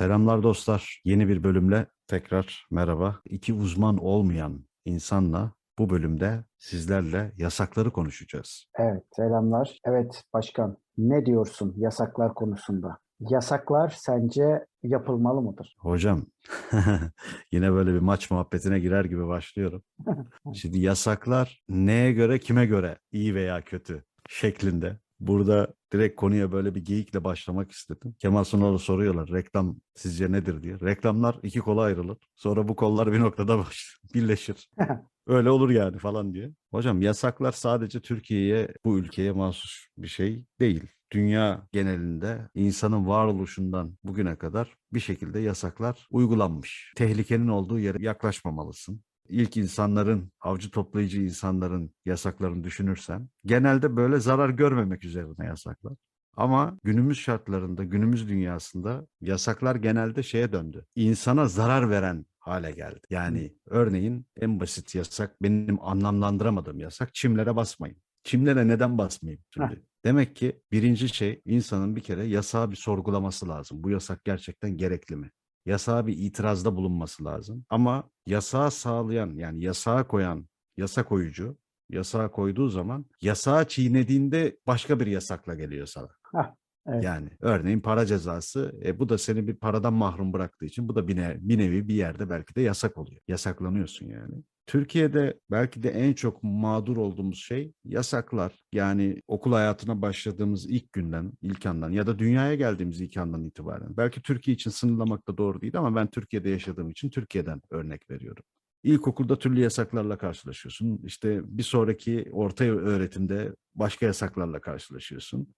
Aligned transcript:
Selamlar 0.00 0.42
dostlar. 0.42 1.00
Yeni 1.04 1.28
bir 1.28 1.44
bölümle 1.44 1.86
tekrar 2.06 2.66
merhaba. 2.70 3.20
İki 3.24 3.54
uzman 3.54 3.98
olmayan 3.98 4.64
insanla 4.84 5.52
bu 5.78 5.90
bölümde 5.90 6.44
sizlerle 6.58 7.32
yasakları 7.36 7.90
konuşacağız. 7.90 8.66
Evet, 8.78 9.02
selamlar. 9.16 9.78
Evet 9.84 10.24
başkan, 10.34 10.76
ne 10.98 11.26
diyorsun 11.26 11.74
yasaklar 11.76 12.34
konusunda? 12.34 12.98
Yasaklar 13.20 13.94
sence 13.96 14.66
yapılmalı 14.82 15.42
mıdır? 15.42 15.76
Hocam 15.78 16.26
yine 17.52 17.72
böyle 17.72 17.94
bir 17.94 18.00
maç 18.00 18.30
muhabbetine 18.30 18.80
girer 18.80 19.04
gibi 19.04 19.28
başlıyorum. 19.28 19.82
Şimdi 20.54 20.78
yasaklar 20.78 21.62
neye 21.68 22.12
göre 22.12 22.38
kime 22.38 22.66
göre 22.66 22.98
iyi 23.12 23.34
veya 23.34 23.60
kötü 23.64 24.04
şeklinde. 24.28 24.96
Burada 25.20 25.74
direkt 25.92 26.16
konuya 26.16 26.52
böyle 26.52 26.74
bir 26.74 26.84
geyikle 26.84 27.24
başlamak 27.24 27.72
istedim. 27.72 28.14
Kemal 28.18 28.44
Sunal'a 28.44 28.78
soruyorlar 28.78 29.28
reklam 29.28 29.76
sizce 29.94 30.32
nedir 30.32 30.62
diye. 30.62 30.80
Reklamlar 30.80 31.38
iki 31.42 31.60
kola 31.60 31.82
ayrılır. 31.82 32.18
Sonra 32.36 32.68
bu 32.68 32.76
kollar 32.76 33.12
bir 33.12 33.20
noktada 33.20 33.58
baş, 33.66 33.98
birleşir. 34.14 34.70
Öyle 35.26 35.50
olur 35.50 35.70
yani 35.70 35.98
falan 35.98 36.34
diye. 36.34 36.50
Hocam 36.70 37.02
yasaklar 37.02 37.52
sadece 37.52 38.00
Türkiye'ye, 38.00 38.74
bu 38.84 38.98
ülkeye 38.98 39.32
mahsus 39.32 39.86
bir 39.98 40.08
şey 40.08 40.44
değil. 40.60 40.86
Dünya 41.12 41.68
genelinde 41.72 42.48
insanın 42.54 43.06
varoluşundan 43.06 43.98
bugüne 44.04 44.36
kadar 44.36 44.76
bir 44.92 45.00
şekilde 45.00 45.40
yasaklar 45.40 46.06
uygulanmış. 46.10 46.92
Tehlikenin 46.96 47.48
olduğu 47.48 47.78
yere 47.78 48.02
yaklaşmamalısın. 48.02 49.02
İlk 49.30 49.56
insanların, 49.56 50.32
avcı 50.40 50.70
toplayıcı 50.70 51.20
insanların 51.22 51.90
yasaklarını 52.06 52.64
düşünürsen 52.64 53.28
genelde 53.44 53.96
böyle 53.96 54.20
zarar 54.20 54.50
görmemek 54.50 55.04
üzerine 55.04 55.46
yasaklar. 55.46 55.92
Ama 56.36 56.78
günümüz 56.84 57.18
şartlarında, 57.18 57.84
günümüz 57.84 58.28
dünyasında 58.28 59.06
yasaklar 59.20 59.76
genelde 59.76 60.22
şeye 60.22 60.52
döndü. 60.52 60.86
İnsana 60.94 61.48
zarar 61.48 61.90
veren 61.90 62.26
hale 62.38 62.70
geldi. 62.70 63.00
Yani 63.10 63.54
örneğin 63.66 64.26
en 64.40 64.60
basit 64.60 64.94
yasak, 64.94 65.42
benim 65.42 65.78
anlamlandıramadığım 65.82 66.78
yasak 66.78 67.14
çimlere 67.14 67.56
basmayın. 67.56 67.96
Çimlere 68.24 68.68
neden 68.68 68.98
basmayayım 68.98 69.42
şimdi? 69.54 69.82
Demek 70.04 70.36
ki 70.36 70.62
birinci 70.72 71.08
şey 71.08 71.42
insanın 71.44 71.96
bir 71.96 72.00
kere 72.00 72.24
yasağı 72.24 72.70
bir 72.70 72.76
sorgulaması 72.76 73.48
lazım. 73.48 73.82
Bu 73.82 73.90
yasak 73.90 74.24
gerçekten 74.24 74.76
gerekli 74.76 75.16
mi? 75.16 75.30
Yasağa 75.66 76.06
bir 76.06 76.18
itirazda 76.18 76.76
bulunması 76.76 77.24
lazım. 77.24 77.64
Ama 77.70 78.10
yasağı 78.26 78.70
sağlayan 78.70 79.30
yani 79.34 79.64
yasağa 79.64 80.06
koyan 80.06 80.48
yasa 80.76 81.04
koyucu 81.04 81.56
yasağa 81.90 82.30
koyduğu 82.30 82.68
zaman 82.68 83.06
yasağı 83.20 83.68
çiğnediğinde 83.68 84.56
başka 84.66 85.00
bir 85.00 85.06
yasakla 85.06 85.54
geliyor 85.54 85.86
sana. 85.86 86.08
Hah, 86.22 86.54
evet. 86.86 87.04
Yani 87.04 87.30
örneğin 87.40 87.80
para 87.80 88.06
cezası 88.06 88.80
e, 88.84 88.98
bu 88.98 89.08
da 89.08 89.18
seni 89.18 89.46
bir 89.48 89.54
paradan 89.56 89.92
mahrum 89.92 90.32
bıraktığı 90.32 90.64
için 90.64 90.88
bu 90.88 90.94
da 90.94 91.08
bir, 91.08 91.16
ne- 91.16 91.36
bir 91.40 91.58
nevi 91.58 91.88
bir 91.88 91.94
yerde 91.94 92.30
belki 92.30 92.54
de 92.54 92.60
yasak 92.60 92.98
oluyor. 92.98 93.20
Yasaklanıyorsun 93.28 94.06
yani. 94.06 94.42
Türkiye'de 94.66 95.40
belki 95.50 95.82
de 95.82 95.90
en 95.90 96.12
çok 96.12 96.42
mağdur 96.42 96.96
olduğumuz 96.96 97.38
şey 97.38 97.72
yasaklar. 97.84 98.64
Yani 98.72 99.22
okul 99.28 99.52
hayatına 99.52 100.02
başladığımız 100.02 100.70
ilk 100.70 100.92
günden, 100.92 101.32
ilk 101.42 101.66
andan 101.66 101.90
ya 101.90 102.06
da 102.06 102.18
dünyaya 102.18 102.54
geldiğimiz 102.54 103.00
ilk 103.00 103.16
andan 103.16 103.44
itibaren. 103.44 103.96
Belki 103.96 104.22
Türkiye 104.22 104.54
için 104.54 104.70
sınırlamak 104.70 105.28
da 105.28 105.38
doğru 105.38 105.60
değil 105.60 105.76
ama 105.76 105.96
ben 105.96 106.10
Türkiye'de 106.10 106.50
yaşadığım 106.50 106.90
için 106.90 107.10
Türkiye'den 107.10 107.62
örnek 107.70 108.10
veriyorum. 108.10 108.44
İlkokulda 108.82 109.38
türlü 109.38 109.60
yasaklarla 109.60 110.18
karşılaşıyorsun. 110.18 111.00
İşte 111.04 111.40
bir 111.44 111.62
sonraki 111.62 112.28
orta 112.32 112.64
öğretimde 112.64 113.54
başka 113.74 114.06
yasaklarla 114.06 114.60
karşılaşıyorsun. 114.60 115.54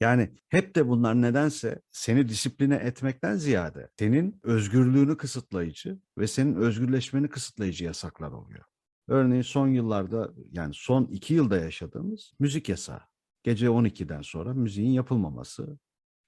Yani 0.00 0.30
hep 0.48 0.74
de 0.74 0.88
bunlar 0.88 1.22
nedense 1.22 1.82
seni 1.90 2.28
disipline 2.28 2.74
etmekten 2.74 3.36
ziyade 3.36 3.90
senin 3.98 4.40
özgürlüğünü 4.42 5.16
kısıtlayıcı 5.16 5.98
ve 6.18 6.26
senin 6.26 6.54
özgürleşmeni 6.54 7.28
kısıtlayıcı 7.28 7.84
yasaklar 7.84 8.32
oluyor. 8.32 8.64
Örneğin 9.08 9.42
son 9.42 9.68
yıllarda 9.68 10.32
yani 10.52 10.74
son 10.74 11.04
iki 11.04 11.34
yılda 11.34 11.56
yaşadığımız 11.56 12.32
müzik 12.38 12.68
yasağı. 12.68 13.00
Gece 13.42 13.66
12'den 13.66 14.22
sonra 14.22 14.54
müziğin 14.54 14.90
yapılmaması. 14.90 15.78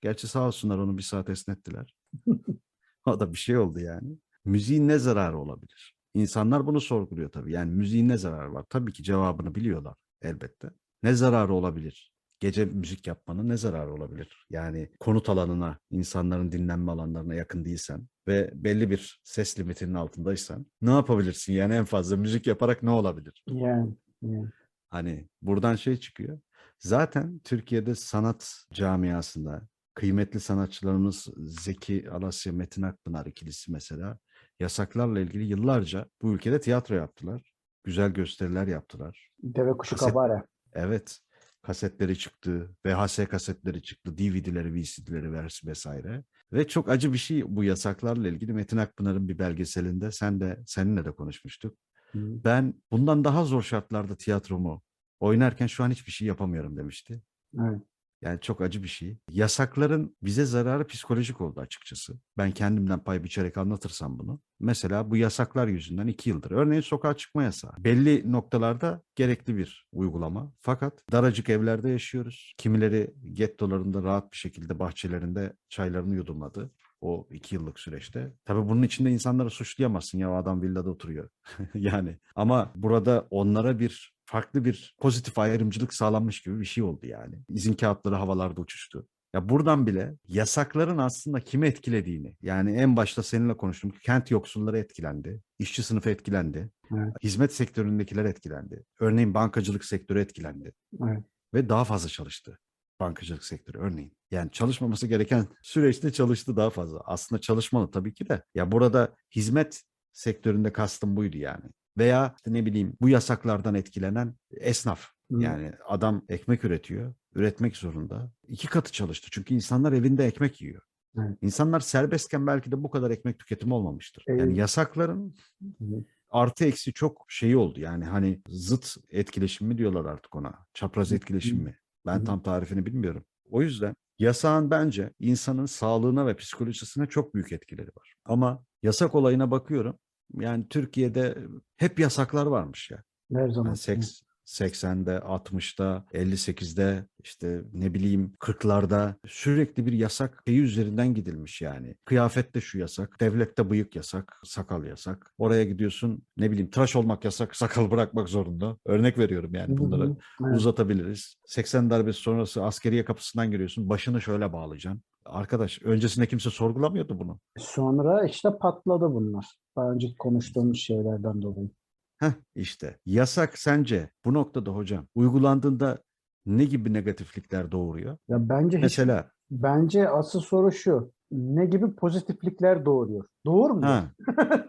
Gerçi 0.00 0.28
sağ 0.28 0.46
olsunlar 0.46 0.78
onu 0.78 0.98
bir 0.98 1.02
saat 1.02 1.30
esnettiler. 1.30 1.94
o 3.06 3.20
da 3.20 3.32
bir 3.32 3.38
şey 3.38 3.58
oldu 3.58 3.80
yani. 3.80 4.18
Müziğin 4.44 4.88
ne 4.88 4.98
zararı 4.98 5.38
olabilir? 5.38 5.94
İnsanlar 6.14 6.66
bunu 6.66 6.80
sorguluyor 6.80 7.32
tabii. 7.32 7.52
Yani 7.52 7.70
müziğin 7.70 8.08
ne 8.08 8.18
zararı 8.18 8.52
var? 8.52 8.64
Tabii 8.68 8.92
ki 8.92 9.02
cevabını 9.02 9.54
biliyorlar 9.54 9.94
elbette. 10.22 10.70
Ne 11.02 11.14
zararı 11.14 11.52
olabilir? 11.54 12.12
Gece 12.40 12.64
müzik 12.64 13.06
yapmanın 13.06 13.48
ne 13.48 13.56
zararı 13.56 13.94
olabilir? 13.94 14.46
Yani 14.50 14.88
konut 15.00 15.28
alanına, 15.28 15.78
insanların 15.90 16.52
dinlenme 16.52 16.92
alanlarına 16.92 17.34
yakın 17.34 17.64
değilsen 17.64 18.08
ve 18.28 18.50
belli 18.54 18.90
bir 18.90 19.20
ses 19.24 19.58
limitinin 19.58 19.94
altındaysan 19.94 20.66
ne 20.82 20.90
yapabilirsin? 20.90 21.52
Yani 21.52 21.74
en 21.74 21.84
fazla 21.84 22.16
müzik 22.16 22.46
yaparak 22.46 22.82
ne 22.82 22.90
olabilir? 22.90 23.44
Yani, 23.46 23.94
yani. 24.22 24.48
Hani 24.90 25.28
buradan 25.42 25.76
şey 25.76 25.96
çıkıyor. 25.96 26.40
Zaten 26.78 27.40
Türkiye'de 27.44 27.94
sanat 27.94 28.64
camiasında 28.72 29.62
kıymetli 29.94 30.40
sanatçılarımız 30.40 31.28
Zeki 31.36 32.10
Alasya, 32.10 32.52
Metin 32.52 32.82
Akpınar 32.82 33.26
ikilisi 33.26 33.72
mesela 33.72 34.18
yasaklarla 34.60 35.20
ilgili 35.20 35.44
yıllarca 35.44 36.06
bu 36.22 36.32
ülkede 36.32 36.60
tiyatro 36.60 36.94
yaptılar. 36.94 37.52
Güzel 37.84 38.10
gösteriler 38.10 38.66
yaptılar. 38.66 39.30
Deve 39.42 39.72
kuşu 39.72 39.96
Kaset- 39.96 40.08
kabare. 40.08 40.42
Evet, 40.74 41.18
kasetleri 41.62 42.18
çıktı, 42.18 42.70
VHS 42.86 43.26
kasetleri 43.26 43.82
çıktı, 43.82 44.18
DVD'leri, 44.18 44.74
VCD'leri 44.74 45.32
vesaire. 45.66 46.24
Ve 46.52 46.68
çok 46.68 46.88
acı 46.88 47.12
bir 47.12 47.18
şey 47.18 47.56
bu 47.56 47.64
yasaklarla 47.64 48.28
ilgili 48.28 48.52
Metin 48.52 48.76
Akpınar'ın 48.76 49.28
bir 49.28 49.38
belgeselinde 49.38 50.12
sen 50.12 50.40
de 50.40 50.62
seninle 50.66 51.04
de 51.04 51.12
konuşmuştuk. 51.12 51.78
Hı. 52.12 52.18
Ben 52.44 52.74
bundan 52.90 53.24
daha 53.24 53.44
zor 53.44 53.62
şartlarda 53.62 54.16
tiyatromu 54.16 54.82
oynarken 55.20 55.66
şu 55.66 55.84
an 55.84 55.90
hiçbir 55.90 56.12
şey 56.12 56.28
yapamıyorum 56.28 56.76
demişti. 56.76 57.22
Evet. 57.60 57.80
Yani 58.22 58.40
çok 58.40 58.60
acı 58.60 58.82
bir 58.82 58.88
şey. 58.88 59.18
Yasakların 59.30 60.16
bize 60.22 60.44
zararı 60.44 60.86
psikolojik 60.86 61.40
oldu 61.40 61.60
açıkçası. 61.60 62.18
Ben 62.38 62.50
kendimden 62.50 63.04
pay 63.04 63.24
biçerek 63.24 63.56
anlatırsam 63.56 64.18
bunu. 64.18 64.40
Mesela 64.60 65.10
bu 65.10 65.16
yasaklar 65.16 65.66
yüzünden 65.68 66.06
iki 66.06 66.30
yıldır. 66.30 66.50
Örneğin 66.50 66.82
sokağa 66.82 67.16
çıkma 67.16 67.42
yasağı. 67.42 67.72
Belli 67.78 68.32
noktalarda 68.32 69.02
gerekli 69.14 69.56
bir 69.56 69.88
uygulama. 69.92 70.52
Fakat 70.60 71.04
daracık 71.12 71.48
evlerde 71.48 71.90
yaşıyoruz. 71.90 72.54
Kimileri 72.58 73.14
gettolarında 73.32 74.02
rahat 74.02 74.32
bir 74.32 74.36
şekilde 74.36 74.78
bahçelerinde 74.78 75.56
çaylarını 75.68 76.14
yudumladı 76.14 76.70
o 77.00 77.28
iki 77.30 77.54
yıllık 77.54 77.80
süreçte. 77.80 78.32
Tabii 78.44 78.68
bunun 78.68 78.82
içinde 78.82 79.10
insanları 79.10 79.50
suçlayamazsın 79.50 80.18
ya 80.18 80.30
adam 80.30 80.62
villada 80.62 80.90
oturuyor. 80.90 81.28
yani 81.74 82.18
ama 82.34 82.72
burada 82.76 83.26
onlara 83.30 83.78
bir 83.78 84.14
farklı 84.30 84.64
bir 84.64 84.96
pozitif 85.00 85.38
ayrımcılık 85.38 85.94
sağlanmış 85.94 86.42
gibi 86.42 86.60
bir 86.60 86.64
şey 86.64 86.84
oldu 86.84 87.06
yani. 87.06 87.38
İzin 87.48 87.72
kağıtları 87.74 88.14
havalarda 88.14 88.60
uçuştu. 88.60 89.08
Ya 89.34 89.48
buradan 89.48 89.86
bile 89.86 90.14
yasakların 90.28 90.98
aslında 90.98 91.40
kimi 91.40 91.66
etkilediğini 91.66 92.36
yani 92.42 92.76
en 92.76 92.96
başta 92.96 93.22
seninle 93.22 93.56
konuştum 93.56 93.92
kent 94.02 94.30
yoksulları 94.30 94.78
etkilendi, 94.78 95.40
işçi 95.58 95.82
sınıfı 95.82 96.10
etkilendi, 96.10 96.70
Evet. 96.96 97.14
hizmet 97.22 97.52
sektöründekiler 97.54 98.24
etkilendi. 98.24 98.84
Örneğin 99.00 99.34
bankacılık 99.34 99.84
sektörü 99.84 100.20
etkilendi 100.20 100.72
Evet. 101.02 101.24
ve 101.54 101.68
daha 101.68 101.84
fazla 101.84 102.08
çalıştı 102.08 102.58
bankacılık 103.00 103.44
sektörü 103.44 103.78
örneğin. 103.78 104.12
Yani 104.30 104.50
çalışmaması 104.50 105.06
gereken 105.06 105.46
süreçte 105.62 106.12
çalıştı 106.12 106.56
daha 106.56 106.70
fazla. 106.70 107.00
Aslında 107.04 107.40
çalışmalı 107.40 107.90
tabii 107.90 108.14
ki 108.14 108.28
de. 108.28 108.42
Ya 108.54 108.72
burada 108.72 109.14
hizmet 109.36 109.82
sektöründe 110.12 110.72
kastım 110.72 111.16
buydu 111.16 111.36
yani. 111.36 111.64
Veya 111.98 112.34
ne 112.46 112.66
bileyim 112.66 112.96
bu 113.00 113.08
yasaklardan 113.08 113.74
etkilenen 113.74 114.34
esnaf. 114.50 115.06
Hı. 115.30 115.42
Yani 115.42 115.72
adam 115.88 116.22
ekmek 116.28 116.64
üretiyor, 116.64 117.14
üretmek 117.34 117.76
zorunda. 117.76 118.32
İki 118.48 118.66
katı 118.66 118.92
çalıştı 118.92 119.28
çünkü 119.30 119.54
insanlar 119.54 119.92
evinde 119.92 120.24
ekmek 120.26 120.62
yiyor. 120.62 120.82
Evet. 121.18 121.38
İnsanlar 121.42 121.80
serbestken 121.80 122.46
belki 122.46 122.72
de 122.72 122.82
bu 122.82 122.90
kadar 122.90 123.10
ekmek 123.10 123.38
tüketimi 123.38 123.74
olmamıştır. 123.74 124.24
Yani 124.28 124.42
Evet. 124.42 124.56
yasakların 124.56 125.36
Hı. 125.62 126.04
artı 126.30 126.64
eksi 126.64 126.92
çok 126.92 127.24
şeyi 127.28 127.56
oldu. 127.56 127.80
Yani 127.80 128.04
hani 128.04 128.42
zıt 128.48 128.96
etkileşim 129.10 129.68
mi 129.68 129.78
diyorlar 129.78 130.04
artık 130.04 130.36
ona. 130.36 130.66
Çapraz 130.74 131.12
etkileşim 131.12 131.58
mi? 131.58 131.78
Ben 132.06 132.20
Hı. 132.20 132.24
tam 132.24 132.42
tarifini 132.42 132.86
bilmiyorum. 132.86 133.24
O 133.50 133.62
yüzden 133.62 133.94
yasağın 134.18 134.70
bence 134.70 135.10
insanın 135.18 135.66
sağlığına 135.66 136.26
ve 136.26 136.36
psikolojisine 136.36 137.06
çok 137.06 137.34
büyük 137.34 137.52
etkileri 137.52 137.88
var. 137.88 138.14
Ama 138.24 138.64
yasak 138.82 139.14
olayına 139.14 139.50
bakıyorum. 139.50 139.98
Yani 140.34 140.68
Türkiye'de 140.68 141.38
hep 141.76 142.00
yasaklar 142.00 142.46
varmış 142.46 142.90
ya. 142.90 143.02
Her 143.32 143.48
zaman. 143.48 143.66
Yani 143.66 143.76
seks, 143.76 144.20
80'de, 144.50 145.16
60'da, 145.16 146.04
58'de, 146.12 147.06
işte 147.24 147.62
ne 147.72 147.94
bileyim 147.94 148.32
40'larda 148.40 149.14
sürekli 149.26 149.86
bir 149.86 149.92
yasak 149.92 150.42
şeyi 150.48 150.60
üzerinden 150.60 151.14
gidilmiş 151.14 151.62
yani. 151.62 151.94
Kıyafette 152.04 152.60
şu 152.60 152.78
yasak, 152.78 153.20
devlette 153.20 153.70
bıyık 153.70 153.96
yasak, 153.96 154.40
sakal 154.44 154.84
yasak. 154.84 155.34
Oraya 155.38 155.64
gidiyorsun 155.64 156.22
ne 156.36 156.50
bileyim 156.50 156.70
tıraş 156.70 156.96
olmak 156.96 157.24
yasak, 157.24 157.56
sakal 157.56 157.90
bırakmak 157.90 158.28
zorunda. 158.28 158.76
Örnek 158.86 159.18
veriyorum 159.18 159.54
yani 159.54 159.78
bunları. 159.78 160.16
Evet. 160.46 160.56
uzatabiliriz. 160.56 161.36
80 161.46 161.90
darbesi 161.90 162.20
sonrası 162.20 162.64
askeriye 162.64 163.04
kapısından 163.04 163.50
giriyorsun, 163.50 163.88
başını 163.88 164.20
şöyle 164.22 164.52
bağlayacaksın. 164.52 165.02
Arkadaş 165.30 165.82
öncesinde 165.82 166.26
kimse 166.26 166.50
sorgulamıyordu 166.50 167.18
bunu. 167.18 167.38
Sonra 167.58 168.26
işte 168.26 168.48
patladı 168.60 169.14
bunlar. 169.14 169.46
Daha 169.76 169.90
önce 169.92 170.08
konuştuğumuz 170.18 170.78
şeylerden 170.78 171.42
dolayı. 171.42 171.70
Heh, 172.18 172.32
işte 172.54 172.98
yasak 173.06 173.58
sence 173.58 174.10
bu 174.24 174.34
noktada 174.34 174.70
hocam 174.70 175.06
uygulandığında 175.14 175.98
ne 176.46 176.64
gibi 176.64 176.92
negatiflikler 176.92 177.72
doğuruyor? 177.72 178.16
Ya 178.28 178.48
bence 178.48 178.76
hiç, 178.76 178.82
Mesela 178.82 179.30
bence 179.50 180.08
asıl 180.08 180.40
soru 180.40 180.72
şu. 180.72 181.12
Ne 181.30 181.66
gibi 181.66 181.94
pozitiflikler 181.94 182.84
doğuruyor? 182.84 183.24
Doğurmuyor. 183.46 183.88
ha, 183.88 184.12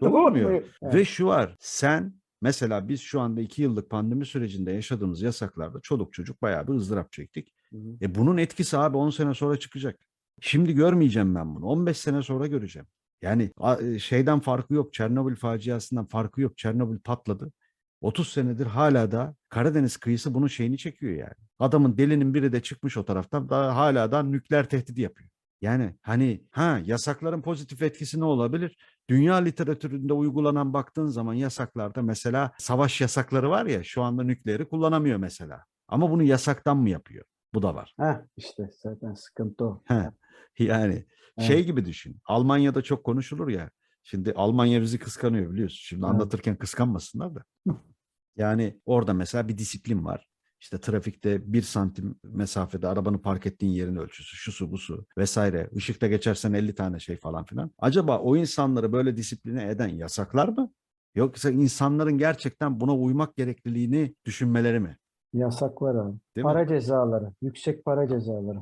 doğurmuyor. 0.00 0.64
Evet. 0.82 0.94
Ve 0.94 1.04
şu 1.04 1.26
var 1.26 1.56
sen 1.58 2.14
mesela 2.42 2.88
biz 2.88 3.00
şu 3.00 3.20
anda 3.20 3.40
iki 3.40 3.62
yıllık 3.62 3.90
pandemi 3.90 4.26
sürecinde 4.26 4.72
yaşadığımız 4.72 5.22
yasaklarda 5.22 5.80
çoluk 5.82 6.12
çocuk 6.12 6.42
bayağı 6.42 6.68
bir 6.68 6.72
ızdırap 6.72 7.12
çektik. 7.12 7.54
Hı 7.72 7.76
hı. 7.78 7.96
E 8.02 8.14
bunun 8.14 8.36
etkisi 8.36 8.78
abi 8.78 8.96
10 8.96 9.10
sene 9.10 9.34
sonra 9.34 9.58
çıkacak. 9.58 10.00
Şimdi 10.40 10.74
görmeyeceğim 10.74 11.34
ben 11.34 11.54
bunu. 11.54 11.66
15 11.66 11.98
sene 11.98 12.22
sonra 12.22 12.46
göreceğim. 12.46 12.86
Yani 13.22 13.50
e, 13.82 13.98
şeyden 13.98 14.40
farkı 14.40 14.74
yok. 14.74 14.94
Çernobil 14.94 15.36
faciasından 15.36 16.06
farkı 16.06 16.40
yok. 16.40 16.58
Çernobil 16.58 16.98
patladı. 16.98 17.52
30 18.00 18.28
senedir 18.32 18.66
hala 18.66 19.12
da 19.12 19.34
Karadeniz 19.48 19.96
kıyısı 19.96 20.34
bunun 20.34 20.46
şeyini 20.46 20.78
çekiyor 20.78 21.12
yani. 21.12 21.34
Adamın 21.58 21.98
delinin 21.98 22.34
biri 22.34 22.52
de 22.52 22.62
çıkmış 22.62 22.96
o 22.96 23.04
taraftan 23.04 23.48
daha 23.48 23.76
hala 23.76 24.12
da 24.12 24.22
nükleer 24.22 24.68
tehdidi 24.68 25.00
yapıyor. 25.00 25.30
Yani 25.62 25.94
hani 26.02 26.44
ha 26.50 26.80
yasakların 26.84 27.42
pozitif 27.42 27.82
etkisi 27.82 28.20
ne 28.20 28.24
olabilir? 28.24 28.76
Dünya 29.10 29.34
literatüründe 29.34 30.12
uygulanan 30.12 30.72
baktığın 30.72 31.06
zaman 31.06 31.34
yasaklarda 31.34 32.02
mesela 32.02 32.52
savaş 32.58 33.00
yasakları 33.00 33.50
var 33.50 33.66
ya 33.66 33.84
şu 33.84 34.02
anda 34.02 34.22
nükleeri 34.22 34.68
kullanamıyor 34.68 35.18
mesela. 35.18 35.64
Ama 35.88 36.10
bunu 36.10 36.22
yasaktan 36.22 36.76
mı 36.76 36.90
yapıyor? 36.90 37.24
Bu 37.54 37.62
da 37.62 37.74
var. 37.74 37.94
Heh, 37.98 38.16
işte 38.36 38.70
zaten 38.82 39.14
sıkıntı 39.14 39.64
o. 39.64 39.82
He. 39.86 40.10
Yani 40.58 41.04
şey 41.40 41.64
gibi 41.64 41.84
düşün. 41.84 42.20
Almanya'da 42.24 42.82
çok 42.82 43.04
konuşulur 43.04 43.48
ya. 43.48 43.70
Şimdi 44.02 44.32
Almanya 44.32 44.82
bizi 44.82 44.98
kıskanıyor 44.98 45.52
biliyorsun. 45.52 45.78
Şimdi 45.80 46.02
Evet. 46.04 46.14
anlatırken 46.14 46.56
kıskanmasınlar 46.56 47.34
da. 47.34 47.44
Yani 48.36 48.80
orada 48.86 49.14
mesela 49.14 49.48
bir 49.48 49.58
disiplin 49.58 50.04
var. 50.04 50.26
İşte 50.60 50.80
trafikte 50.80 51.52
bir 51.52 51.62
santim 51.62 52.14
mesafede 52.24 52.88
arabanı 52.88 53.22
park 53.22 53.46
ettiğin 53.46 53.72
yerin 53.72 53.96
ölçüsü, 53.96 54.36
şu 54.36 54.52
su 54.52 54.72
bu 54.72 54.78
su 54.78 55.06
vesaire. 55.18 55.68
Işıkta 55.72 56.06
geçersen 56.06 56.52
50 56.52 56.74
tane 56.74 57.00
şey 57.00 57.16
falan 57.16 57.44
filan. 57.44 57.70
Acaba 57.78 58.18
o 58.18 58.36
insanları 58.36 58.92
böyle 58.92 59.16
disipline 59.16 59.68
eden 59.70 59.88
yasaklar 59.88 60.48
mı? 60.48 60.72
Yoksa 61.14 61.50
insanların 61.50 62.18
gerçekten 62.18 62.80
buna 62.80 62.96
uymak 62.96 63.36
gerekliliğini 63.36 64.14
düşünmeleri 64.24 64.80
mi? 64.80 64.98
Yasak 65.32 65.82
var 65.82 65.94
abi. 65.94 66.16
Değil 66.36 66.44
mi? 66.44 66.52
para 66.52 66.66
cezaları. 66.66 67.32
Yüksek 67.42 67.84
para 67.84 68.08
cezaları. 68.08 68.58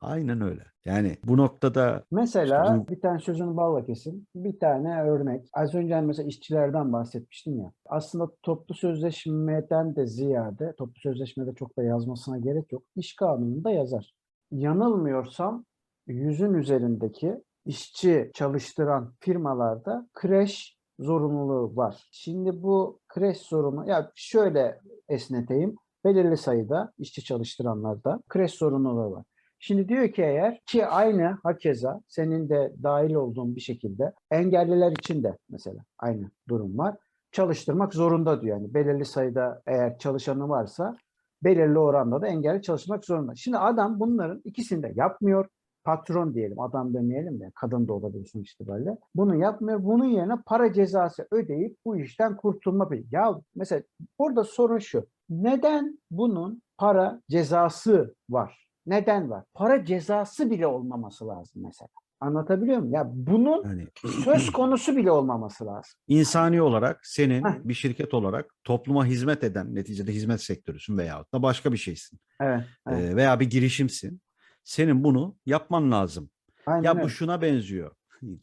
Aynen 0.00 0.40
öyle. 0.40 0.62
Yani 0.84 1.16
bu 1.24 1.36
noktada 1.36 2.04
Mesela 2.10 2.86
bir 2.88 3.00
tane 3.00 3.18
sözünü 3.18 3.56
balla 3.56 3.84
kesin. 3.84 4.28
Bir 4.34 4.58
tane 4.58 5.02
örnek. 5.02 5.48
Az 5.52 5.74
önce 5.74 5.94
hani 5.94 6.06
mesela 6.06 6.28
işçilerden 6.28 6.92
bahsetmiştim 6.92 7.60
ya. 7.60 7.72
Aslında 7.86 8.30
toplu 8.42 8.74
sözleşmeden 8.74 9.96
de 9.96 10.06
ziyade, 10.06 10.74
toplu 10.78 11.00
sözleşmede 11.00 11.54
çok 11.54 11.78
da 11.78 11.82
yazmasına 11.82 12.38
gerek 12.38 12.72
yok. 12.72 12.82
İş 12.96 13.16
kanununda 13.16 13.70
yazar. 13.70 14.14
Yanılmıyorsam 14.50 15.64
yüzün 16.06 16.54
üzerindeki 16.54 17.42
işçi 17.66 18.30
çalıştıran 18.34 19.14
firmalarda 19.20 20.08
kreş 20.14 20.76
zorunluluğu 20.98 21.76
var. 21.76 22.08
Şimdi 22.12 22.62
bu 22.62 23.00
kreş 23.08 23.38
sorunu, 23.38 23.88
ya 23.88 24.12
şöyle 24.14 24.80
esneteyim. 25.08 25.76
Belirli 26.04 26.36
sayıda 26.36 26.92
işçi 26.98 27.24
çalıştıranlarda 27.24 28.20
kreş 28.28 28.52
sorumluluğu 28.52 29.10
var. 29.12 29.24
Şimdi 29.58 29.88
diyor 29.88 30.08
ki 30.08 30.22
eğer 30.22 30.60
ki 30.66 30.86
aynı 30.86 31.38
hakeza 31.42 32.00
senin 32.08 32.48
de 32.48 32.72
dahil 32.82 33.14
olduğun 33.14 33.56
bir 33.56 33.60
şekilde 33.60 34.12
engelliler 34.30 34.92
için 34.92 35.22
de 35.22 35.38
mesela 35.50 35.84
aynı 35.98 36.30
durum 36.48 36.78
var. 36.78 36.96
Çalıştırmak 37.32 37.94
zorunda 37.94 38.42
diyor. 38.42 38.56
Yani 38.56 38.74
belirli 38.74 39.04
sayıda 39.04 39.62
eğer 39.66 39.98
çalışanı 39.98 40.48
varsa 40.48 40.96
belirli 41.44 41.78
oranda 41.78 42.22
da 42.22 42.26
engelli 42.26 42.62
çalışmak 42.62 43.04
zorunda. 43.04 43.34
Şimdi 43.34 43.58
adam 43.58 44.00
bunların 44.00 44.42
ikisini 44.44 44.82
de 44.82 44.92
yapmıyor. 44.96 45.48
Patron 45.84 46.34
diyelim, 46.34 46.60
adam 46.60 46.94
demeyelim 46.94 47.40
de 47.40 47.50
kadın 47.54 47.88
da 47.88 47.92
olabilir 47.92 48.26
sonuç 48.32 48.52
itibariyle. 48.52 48.96
Bunu 49.14 49.36
yapmıyor. 49.36 49.84
Bunun 49.84 50.04
yerine 50.04 50.34
para 50.46 50.72
cezası 50.72 51.28
ödeyip 51.30 51.76
bu 51.84 51.96
işten 51.96 52.36
kurtulma. 52.36 52.88
Ya 53.12 53.40
mesela 53.54 53.82
burada 54.18 54.44
sorun 54.44 54.78
şu. 54.78 55.06
Neden 55.30 55.98
bunun 56.10 56.62
para 56.78 57.20
cezası 57.30 58.14
var? 58.30 58.66
Neden 58.86 59.30
var? 59.30 59.44
Para 59.54 59.84
cezası 59.84 60.50
bile 60.50 60.66
olmaması 60.66 61.28
lazım 61.28 61.62
mesela. 61.64 61.88
Anlatabiliyor 62.20 62.78
muyum? 62.78 62.94
Ya 62.94 63.10
bunun 63.14 63.64
yani 63.64 63.86
söz 64.24 64.50
konusu 64.52 64.96
bile 64.96 65.10
olmaması 65.10 65.66
lazım. 65.66 65.92
insani 66.08 66.62
olarak 66.62 67.06
senin 67.06 67.44
Heh. 67.44 67.54
bir 67.64 67.74
şirket 67.74 68.14
olarak 68.14 68.50
topluma 68.64 69.06
hizmet 69.06 69.44
eden 69.44 69.74
neticede 69.74 70.12
hizmet 70.12 70.42
sektörüsün 70.42 70.98
veyahut 70.98 71.32
da 71.34 71.42
başka 71.42 71.72
bir 71.72 71.76
şeysin 71.76 72.18
Evet. 72.40 72.64
evet. 72.88 73.12
Ee, 73.12 73.16
veya 73.16 73.40
bir 73.40 73.50
girişimsin. 73.50 74.20
Senin 74.64 75.04
bunu 75.04 75.36
yapman 75.46 75.90
lazım. 75.92 76.30
Aynen 76.66 76.82
Ya 76.82 76.92
öyle. 76.94 77.02
bu 77.02 77.08
şuna 77.08 77.42
benziyor. 77.42 77.90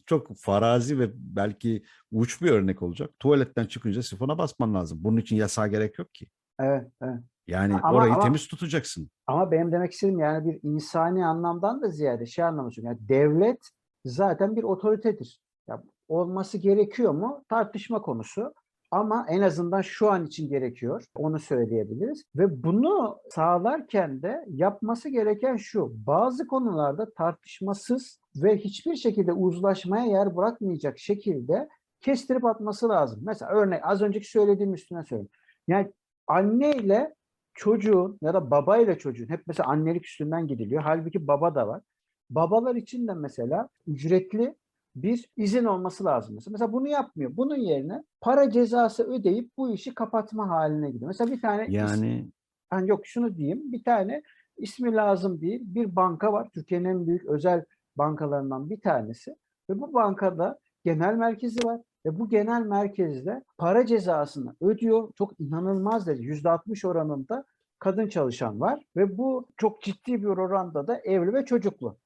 Çok 0.06 0.36
farazi 0.36 0.98
ve 0.98 1.10
belki 1.14 1.82
uç 2.12 2.42
bir 2.42 2.50
örnek 2.50 2.82
olacak. 2.82 3.10
Tuvaletten 3.18 3.64
çıkınca 3.64 4.02
sifona 4.02 4.38
basman 4.38 4.74
lazım. 4.74 4.98
Bunun 5.02 5.16
için 5.16 5.36
yasağa 5.36 5.66
gerek 5.66 5.98
yok 5.98 6.14
ki. 6.14 6.26
Evet, 6.62 6.88
evet. 7.02 7.20
Yani 7.46 7.74
Ama- 7.82 7.98
orayı 7.98 8.12
ama- 8.12 8.22
temiz 8.22 8.46
tutacaksın. 8.48 9.10
Ama 9.26 9.50
benim 9.50 9.72
demek 9.72 9.92
istediğim 9.92 10.20
yani 10.20 10.50
bir 10.50 10.60
insani 10.62 11.26
anlamdan 11.26 11.82
da 11.82 11.88
ziyade 11.88 12.26
şey 12.26 12.44
anlamışım. 12.44 12.84
Yani 12.84 12.98
devlet 13.00 13.70
zaten 14.04 14.56
bir 14.56 14.62
otoritedir. 14.62 15.40
Ya 15.68 15.82
olması 16.08 16.58
gerekiyor 16.58 17.12
mu? 17.12 17.44
Tartışma 17.48 18.02
konusu. 18.02 18.54
Ama 18.90 19.26
en 19.28 19.40
azından 19.40 19.80
şu 19.80 20.10
an 20.10 20.26
için 20.26 20.48
gerekiyor. 20.48 21.04
Onu 21.14 21.38
söyleyebiliriz. 21.38 22.22
Ve 22.36 22.62
bunu 22.62 23.18
sağlarken 23.30 24.22
de 24.22 24.44
yapması 24.48 25.08
gereken 25.08 25.56
şu. 25.56 25.92
Bazı 26.06 26.46
konularda 26.46 27.12
tartışmasız 27.12 28.20
ve 28.36 28.56
hiçbir 28.56 28.96
şekilde 28.96 29.32
uzlaşmaya 29.32 30.04
yer 30.04 30.36
bırakmayacak 30.36 30.98
şekilde 30.98 31.68
kestirip 32.00 32.44
atması 32.44 32.88
lazım. 32.88 33.20
Mesela 33.22 33.50
örnek 33.50 33.80
az 33.84 34.02
önceki 34.02 34.30
söylediğim 34.30 34.74
üstüne 34.74 35.04
söyleyeyim. 35.04 35.30
Yani 35.68 35.92
anne 36.32 36.76
ile 36.76 37.14
çocuğun 37.54 38.18
ya 38.22 38.34
da 38.34 38.50
baba 38.50 38.78
ile 38.78 38.98
çocuğun 38.98 39.28
hep 39.28 39.42
mesela 39.46 39.68
annelik 39.68 40.06
üstünden 40.06 40.46
gidiliyor. 40.46 40.82
Halbuki 40.82 41.26
baba 41.26 41.54
da 41.54 41.68
var. 41.68 41.82
Babalar 42.30 42.74
için 42.74 43.08
de 43.08 43.14
mesela 43.14 43.68
ücretli 43.86 44.54
bir 44.96 45.28
izin 45.36 45.64
olması 45.64 46.04
lazım. 46.04 46.38
Mesela, 46.50 46.72
bunu 46.72 46.88
yapmıyor. 46.88 47.36
Bunun 47.36 47.56
yerine 47.56 48.04
para 48.20 48.50
cezası 48.50 49.12
ödeyip 49.12 49.50
bu 49.56 49.70
işi 49.70 49.94
kapatma 49.94 50.48
haline 50.48 50.90
gidiyor. 50.90 51.08
Mesela 51.08 51.32
bir 51.32 51.40
tane 51.40 51.66
Yani 51.70 52.28
yani 52.72 52.88
yok 52.88 53.06
şunu 53.06 53.36
diyeyim. 53.36 53.72
Bir 53.72 53.84
tane 53.84 54.22
ismi 54.56 54.94
lazım 54.94 55.40
değil. 55.40 55.60
Bir 55.64 55.96
banka 55.96 56.32
var. 56.32 56.48
Türkiye'nin 56.54 56.84
en 56.84 57.06
büyük 57.06 57.24
özel 57.24 57.64
bankalarından 57.96 58.70
bir 58.70 58.80
tanesi. 58.80 59.30
Ve 59.70 59.80
bu 59.80 59.94
bankada 59.94 60.58
genel 60.84 61.14
merkezi 61.14 61.66
var. 61.66 61.80
Ve 62.06 62.18
bu 62.18 62.28
genel 62.28 62.62
merkezde 62.62 63.44
para 63.58 63.86
cezasını 63.86 64.56
ödüyor. 64.60 65.08
Çok 65.18 65.40
inanılmaz 65.40 66.06
derece. 66.06 66.22
%60 66.24 66.86
oranında 66.86 67.44
kadın 67.78 68.08
çalışan 68.08 68.60
var. 68.60 68.82
Ve 68.96 69.18
bu 69.18 69.48
çok 69.56 69.82
ciddi 69.82 70.22
bir 70.22 70.26
oranda 70.26 70.86
da 70.86 70.96
evli 70.96 71.32
ve 71.34 71.44
çocuklu. 71.44 71.98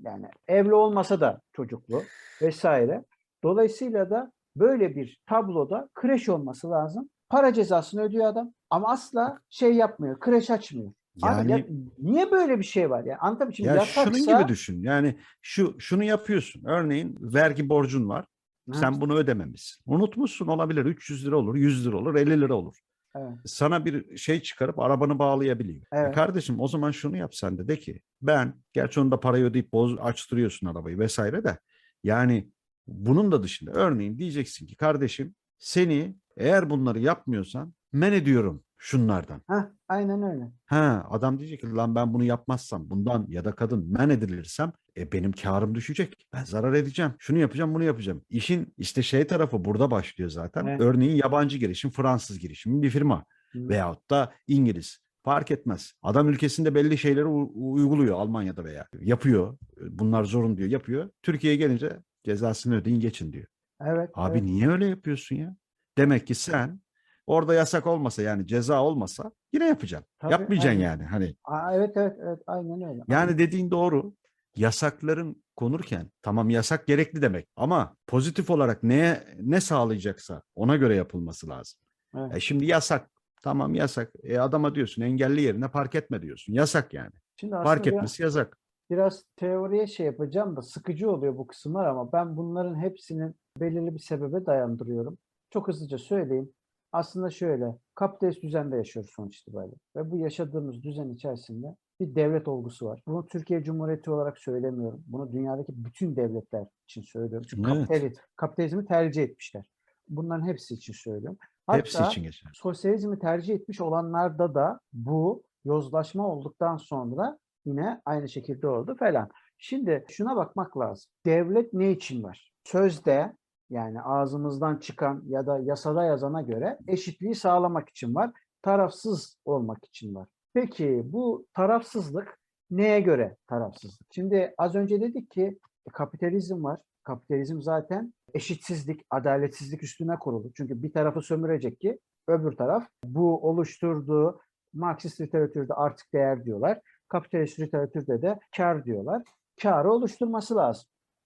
Yani 0.00 0.26
evli 0.48 0.74
olmasa 0.74 1.20
da 1.20 1.40
çocuklu 1.52 2.02
vesaire. 2.42 3.04
Dolayısıyla 3.42 4.10
da 4.10 4.32
böyle 4.56 4.96
bir 4.96 5.18
tabloda 5.26 5.88
kreş 5.94 6.28
olması 6.28 6.70
lazım. 6.70 7.08
Para 7.30 7.52
cezasını 7.52 8.02
ödüyor 8.02 8.26
adam 8.26 8.52
ama 8.70 8.88
asla 8.92 9.38
şey 9.50 9.74
yapmıyor, 9.74 10.20
kreş 10.20 10.50
açmıyor. 10.50 10.92
Abi 11.22 11.50
yani 11.50 11.50
ya 11.50 11.66
niye 11.98 12.30
böyle 12.30 12.58
bir 12.58 12.64
şey 12.64 12.90
var 12.90 13.04
ya? 13.04 13.18
Anlatabiliyor 13.18 13.68
muyum? 13.68 13.76
ya 13.76 13.82
Yasaksa- 13.82 14.24
şunun 14.24 14.38
gibi 14.38 14.48
düşün. 14.48 14.82
Yani 14.82 15.16
şu 15.42 15.80
şunu 15.80 16.04
yapıyorsun. 16.04 16.64
Örneğin 16.64 17.18
vergi 17.20 17.68
borcun 17.68 18.08
var. 18.08 18.24
Ha, 18.70 18.78
Sen 18.78 19.00
bunu 19.00 19.14
ödememişsin. 19.14 19.82
Unutmuşsun 19.86 20.46
olabilir. 20.46 20.84
300 20.84 21.26
lira 21.26 21.36
olur, 21.36 21.54
100 21.54 21.86
lira 21.86 21.96
olur, 21.96 22.14
50 22.14 22.40
lira 22.40 22.54
olur. 22.54 22.76
Evet. 23.16 23.32
Sana 23.44 23.84
bir 23.84 24.16
şey 24.16 24.42
çıkarıp 24.42 24.78
arabanı 24.78 25.18
bağlayabiliyor. 25.18 25.80
E 25.80 25.86
Evet. 25.92 26.14
kardeşim 26.14 26.60
o 26.60 26.68
zaman 26.68 26.90
şunu 26.90 27.16
yap 27.16 27.34
sen 27.34 27.58
de 27.58 27.68
de 27.68 27.78
ki 27.78 28.00
ben 28.22 28.54
gerçi 28.72 29.00
onu 29.00 29.10
da 29.10 29.20
parayı 29.20 29.44
ödeyip 29.44 29.72
boz, 29.72 29.98
açtırıyorsun 29.98 30.66
arabayı 30.66 30.98
vesaire 30.98 31.44
de 31.44 31.58
yani 32.04 32.50
bunun 32.86 33.32
da 33.32 33.42
dışında 33.42 33.70
örneğin 33.72 34.18
diyeceksin 34.18 34.66
ki 34.66 34.76
kardeşim 34.76 35.34
seni 35.58 36.16
eğer 36.36 36.70
bunları 36.70 37.00
yapmıyorsan 37.00 37.74
men 37.92 38.12
ediyorum 38.12 38.64
şunlardan. 38.78 39.42
Heh, 39.48 39.62
aynen 39.88 40.22
öyle. 40.22 40.52
Ha 40.66 41.06
adam 41.10 41.38
diyecek 41.38 41.60
ki 41.60 41.72
lan 41.72 41.94
ben 41.94 42.14
bunu 42.14 42.24
yapmazsam 42.24 42.90
bundan 42.90 43.26
ya 43.28 43.44
da 43.44 43.52
kadın 43.54 43.92
men 43.92 44.10
edilirsem 44.10 44.72
e, 44.96 45.12
benim 45.12 45.32
karım 45.32 45.74
düşecek. 45.74 46.26
Ben 46.32 46.44
zarar 46.44 46.72
edeceğim. 46.72 47.12
Şunu 47.18 47.38
yapacağım 47.38 47.74
bunu 47.74 47.84
yapacağım. 47.84 48.24
İşin 48.30 48.74
işte 48.78 49.02
şey 49.02 49.26
tarafı 49.26 49.64
burada 49.64 49.90
başlıyor 49.90 50.30
zaten. 50.30 50.66
Evet. 50.66 50.80
Örneğin 50.80 51.16
yabancı 51.16 51.58
girişim 51.58 51.90
Fransız 51.90 52.38
girişimi 52.38 52.82
bir 52.82 52.90
firma 52.90 53.24
Hı. 53.52 53.68
veyahut 53.68 54.10
da 54.10 54.32
İngiliz. 54.46 54.98
Fark 55.24 55.50
etmez. 55.50 55.92
Adam 56.02 56.28
ülkesinde 56.28 56.74
belli 56.74 56.98
şeyleri 56.98 57.26
uyguluyor 57.26 58.16
Almanya'da 58.20 58.64
veya 58.64 58.86
yapıyor. 59.00 59.58
Bunlar 59.90 60.24
zorun 60.24 60.56
diyor, 60.56 60.68
yapıyor. 60.68 61.10
Türkiye'ye 61.22 61.58
gelince 61.58 61.98
cezasını 62.24 62.76
ödeyin 62.76 63.00
geçin 63.00 63.32
diyor. 63.32 63.46
Evet. 63.80 64.10
Abi 64.14 64.38
evet. 64.38 64.48
niye 64.48 64.68
öyle 64.68 64.86
yapıyorsun 64.86 65.36
ya? 65.36 65.56
Demek 65.98 66.26
ki 66.26 66.34
sen 66.34 66.80
orada 67.26 67.54
yasak 67.54 67.86
olmasa 67.86 68.22
yani 68.22 68.46
ceza 68.46 68.82
olmasa 68.82 69.32
yine 69.52 69.66
yapacaksın. 69.66 70.10
Tabii, 70.18 70.32
Yapmayacaksın 70.32 70.70
aynen. 70.70 70.90
yani. 70.90 71.04
Hani 71.04 71.34
Aa, 71.44 71.74
evet 71.74 71.96
evet 71.96 72.16
evet 72.22 72.38
aynen 72.46 72.82
öyle. 72.82 73.02
yani 73.08 73.38
dediğin 73.38 73.70
doğru. 73.70 74.14
Yasakların 74.56 75.44
konurken 75.56 76.10
tamam 76.22 76.50
yasak 76.50 76.86
gerekli 76.86 77.22
demek 77.22 77.48
ama 77.56 77.96
pozitif 78.06 78.50
olarak 78.50 78.82
neye 78.82 79.24
ne 79.40 79.60
sağlayacaksa 79.60 80.42
ona 80.54 80.76
göre 80.76 80.96
yapılması 80.96 81.48
lazım. 81.48 81.80
Evet. 82.16 82.36
E 82.36 82.40
şimdi 82.40 82.64
yasak. 82.66 83.10
Tamam 83.42 83.74
yasak. 83.74 84.12
E 84.22 84.38
adama 84.38 84.74
diyorsun 84.74 85.02
engelli 85.02 85.40
yerine 85.42 85.68
park 85.68 85.94
etme 85.94 86.22
diyorsun. 86.22 86.52
Yasak 86.52 86.94
yani. 86.94 87.10
Şimdi 87.36 87.50
Park 87.50 87.66
aslında 87.66 87.84
biraz- 87.84 87.94
etmesi 87.94 88.22
yasak. 88.22 88.58
biraz 88.90 89.24
teoriye 89.36 89.86
şey 89.86 90.06
yapacağım 90.06 90.56
da 90.56 90.62
sıkıcı 90.62 91.10
oluyor 91.10 91.38
bu 91.38 91.46
kısımlar 91.46 91.86
ama 91.86 92.12
ben 92.12 92.36
bunların 92.36 92.74
hepsinin 92.80 93.34
belirli 93.60 93.94
bir 93.94 93.98
sebebe 94.00 94.46
dayandırıyorum. 94.46 95.18
Çok 95.50 95.68
hızlıca 95.68 95.98
söyleyeyim. 95.98 96.50
Aslında 96.92 97.30
şöyle, 97.30 97.76
kapitalist 97.94 98.42
düzende 98.42 98.76
yaşıyoruz 98.76 99.10
sonuç 99.16 99.38
itibariyle. 99.38 99.76
Ve 99.96 100.10
bu 100.10 100.18
yaşadığımız 100.18 100.82
düzen 100.82 101.08
içerisinde 101.08 101.66
bir 102.00 102.14
devlet 102.14 102.48
olgusu 102.48 102.86
var. 102.86 103.02
Bunu 103.06 103.26
Türkiye 103.28 103.64
Cumhuriyeti 103.64 104.10
olarak 104.10 104.38
söylemiyorum. 104.38 105.04
Bunu 105.06 105.32
dünyadaki 105.32 105.72
bütün 105.84 106.16
devletler 106.16 106.66
için 106.88 107.02
söylüyorum. 107.02 107.46
Çünkü 107.50 107.70
Evet. 107.70 107.88
kapitali- 107.88 108.14
kapitalizmi 108.36 108.84
tercih 108.86 109.22
etmişler. 109.22 109.64
Bunların 110.08 110.46
hepsi 110.46 110.74
için 110.74 110.92
söylüyorum. 110.92 111.38
Hepsi 111.70 111.98
Hatta- 111.98 112.10
için 112.10 112.22
geçer. 112.22 112.50
sosyalizmi 112.54 113.18
tercih 113.18 113.54
etmiş 113.54 113.80
olanlarda 113.80 114.54
da 114.54 114.80
bu 114.92 115.42
yozlaşma 115.64 116.28
olduktan 116.28 116.76
sonra 116.76 117.38
yine 117.64 118.00
aynı 118.04 118.28
şekilde 118.28 118.66
oldu 118.68 118.96
falan. 118.98 119.28
Şimdi 119.58 120.04
şuna 120.08 120.36
bakmak 120.36 120.78
lazım. 120.78 121.10
Devlet 121.26 121.72
ne 121.72 121.90
için 121.90 122.22
var? 122.22 122.52
Sözde 122.64 123.36
yani 123.70 124.02
ağzımızdan 124.02 124.76
çıkan 124.76 125.22
ya 125.26 125.46
da 125.46 125.58
yasada 125.58 126.04
yazana 126.04 126.42
göre 126.42 126.78
eşitliği 126.86 127.34
sağlamak 127.34 127.88
için 127.88 128.14
var. 128.14 128.30
Tarafsız 128.62 129.38
olmak 129.44 129.84
için 129.84 130.14
var. 130.14 130.28
Peki 130.54 131.02
bu 131.04 131.46
tarafsızlık 131.54 132.38
neye 132.70 133.00
göre 133.00 133.36
tarafsızlık? 133.46 134.08
Şimdi 134.14 134.54
az 134.58 134.74
önce 134.74 135.00
dedik 135.00 135.30
ki 135.30 135.58
e, 135.88 135.90
kapitalizm 135.92 136.64
var. 136.64 136.80
Kapitalizm 137.02 137.60
zaten 137.60 138.14
eşitsizlik, 138.34 139.00
adaletsizlik 139.10 139.82
üstüne 139.82 140.18
kurulu. 140.18 140.52
Çünkü 140.56 140.82
bir 140.82 140.92
tarafı 140.92 141.22
sömürecek 141.22 141.80
ki 141.80 141.98
öbür 142.28 142.52
taraf 142.52 142.88
bu 143.04 143.48
oluşturduğu 143.48 144.40
Marksist 144.74 145.20
literatürde 145.20 145.74
artık 145.74 146.12
değer 146.12 146.44
diyorlar. 146.44 146.80
Kapitalist 147.08 147.60
literatürde 147.60 148.22
de 148.22 148.38
kar 148.56 148.84
diyorlar. 148.84 149.22
Karı 149.62 149.92
oluşturması 149.92 150.56
lazım. 150.56 150.84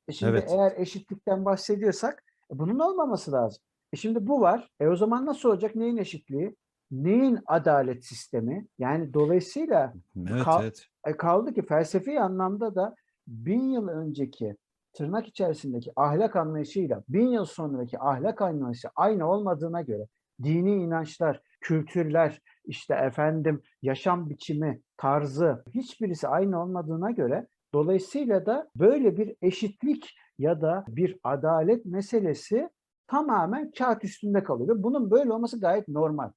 E 0.09 0.13
şimdi 0.13 0.33
Evet. 0.33 0.51
eğer 0.53 0.73
eşitlikten 0.77 1.45
bahsediyorsak 1.45 2.25
e 2.53 2.59
bunun 2.59 2.79
olmaması 2.79 3.33
lazım. 3.33 3.63
E 3.93 3.97
şimdi 3.97 4.27
bu 4.27 4.41
var. 4.41 4.71
E 4.81 4.89
o 4.89 4.97
zaman 4.97 5.27
nasıl 5.27 5.49
olacak? 5.49 5.75
Neyin 5.75 5.97
eşitliği? 5.97 6.57
Neyin 6.91 7.39
adalet 7.47 8.05
sistemi? 8.05 8.67
Yani 8.79 9.15
dolayısıyla 9.15 9.95
Evet 10.31 10.45
Kal- 10.45 10.63
evet. 10.63 10.87
e 11.07 11.17
kaldı 11.17 11.55
ki 11.55 11.63
felsefi 11.63 12.21
anlamda 12.21 12.75
da 12.75 12.95
bin 13.27 13.63
yıl 13.71 13.89
önceki 13.89 14.57
tırnak 14.93 15.27
içerisindeki 15.27 15.93
ahlak 15.97 16.37
anlayışıyla 16.37 17.03
bin 17.09 17.27
yıl 17.29 17.45
sonraki 17.45 17.99
ahlak 17.99 18.43
anlayışı 18.43 18.89
aynı 18.97 19.31
olmadığına 19.31 19.83
göre 19.83 20.07
dini 20.43 20.75
inançlar, 20.75 21.43
kültürler, 21.61 22.41
işte 22.65 22.95
efendim 22.95 23.63
yaşam 23.83 24.31
biçimi, 24.31 24.81
tarzı 24.97 25.65
hiçbirisi 25.75 26.29
aynı 26.29 26.63
olmadığına 26.63 27.11
göre 27.11 27.47
dolayısıyla 27.75 28.47
da 28.47 28.71
böyle 28.77 29.17
bir 29.17 29.37
eşitlik 29.43 30.17
ya 30.39 30.61
da 30.61 30.85
bir 30.89 31.19
adalet 31.25 31.85
meselesi 31.85 32.71
tamamen 33.07 33.71
kağıt 33.79 34.05
üstünde 34.05 34.43
kalıyor. 34.43 34.83
Bunun 34.83 35.11
böyle 35.11 35.33
olması 35.33 35.61
gayet 35.61 35.89
normal. 35.89 36.31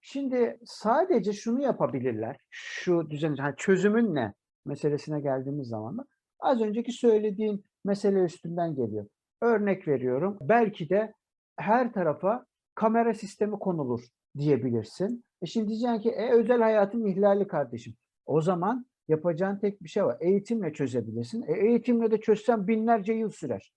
Şimdi 0.00 0.58
sadece 0.64 1.32
şunu 1.32 1.62
yapabilirler. 1.62 2.36
Şu 2.50 3.10
düzen, 3.10 3.36
hani 3.36 3.54
çözümün 3.56 4.14
ne 4.14 4.34
meselesine 4.66 5.20
geldiğimiz 5.20 5.68
zaman 5.68 5.98
da 5.98 6.04
az 6.40 6.60
önceki 6.62 6.92
söylediğin 6.92 7.64
mesele 7.84 8.24
üstünden 8.24 8.74
geliyor. 8.74 9.06
Örnek 9.40 9.88
veriyorum. 9.88 10.38
Belki 10.40 10.88
de 10.88 11.14
her 11.56 11.92
tarafa 11.92 12.46
kamera 12.74 13.14
sistemi 13.14 13.58
konulur 13.58 14.00
diyebilirsin. 14.38 15.24
E 15.42 15.46
şimdi 15.46 15.68
diyeceksin 15.68 15.98
ki 15.98 16.10
e, 16.10 16.32
özel 16.32 16.60
hayatın 16.60 17.06
ihlali 17.06 17.46
kardeşim. 17.46 17.94
O 18.26 18.40
zaman 18.40 18.86
yapacağın 19.08 19.58
tek 19.58 19.82
bir 19.82 19.88
şey 19.88 20.04
var. 20.04 20.16
Eğitimle 20.20 20.72
çözebilirsin. 20.72 21.42
E, 21.48 21.52
eğitimle 21.52 22.10
de 22.10 22.20
çözsen 22.20 22.68
binlerce 22.68 23.12
yıl 23.12 23.30
sürer. 23.30 23.72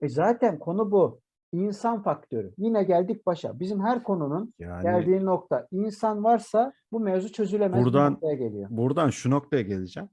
E 0.00 0.08
zaten 0.08 0.58
konu 0.58 0.90
bu. 0.90 1.20
İnsan 1.52 2.02
faktörü. 2.02 2.54
Yine 2.58 2.82
geldik 2.82 3.26
başa. 3.26 3.60
Bizim 3.60 3.80
her 3.80 4.02
konunun 4.02 4.54
Yani 4.58 4.82
geldiği 4.82 5.24
nokta. 5.24 5.68
İnsan 5.70 6.24
varsa 6.24 6.72
bu 6.92 7.00
mevzu 7.00 7.32
çözülemez 7.32 7.84
Buradan- 7.84 8.12
noktaya 8.12 8.34
geliyor. 8.34 8.68
buradan 8.70 9.10
şu 9.10 9.30
noktaya 9.30 9.62
geleceğim. 9.62 10.08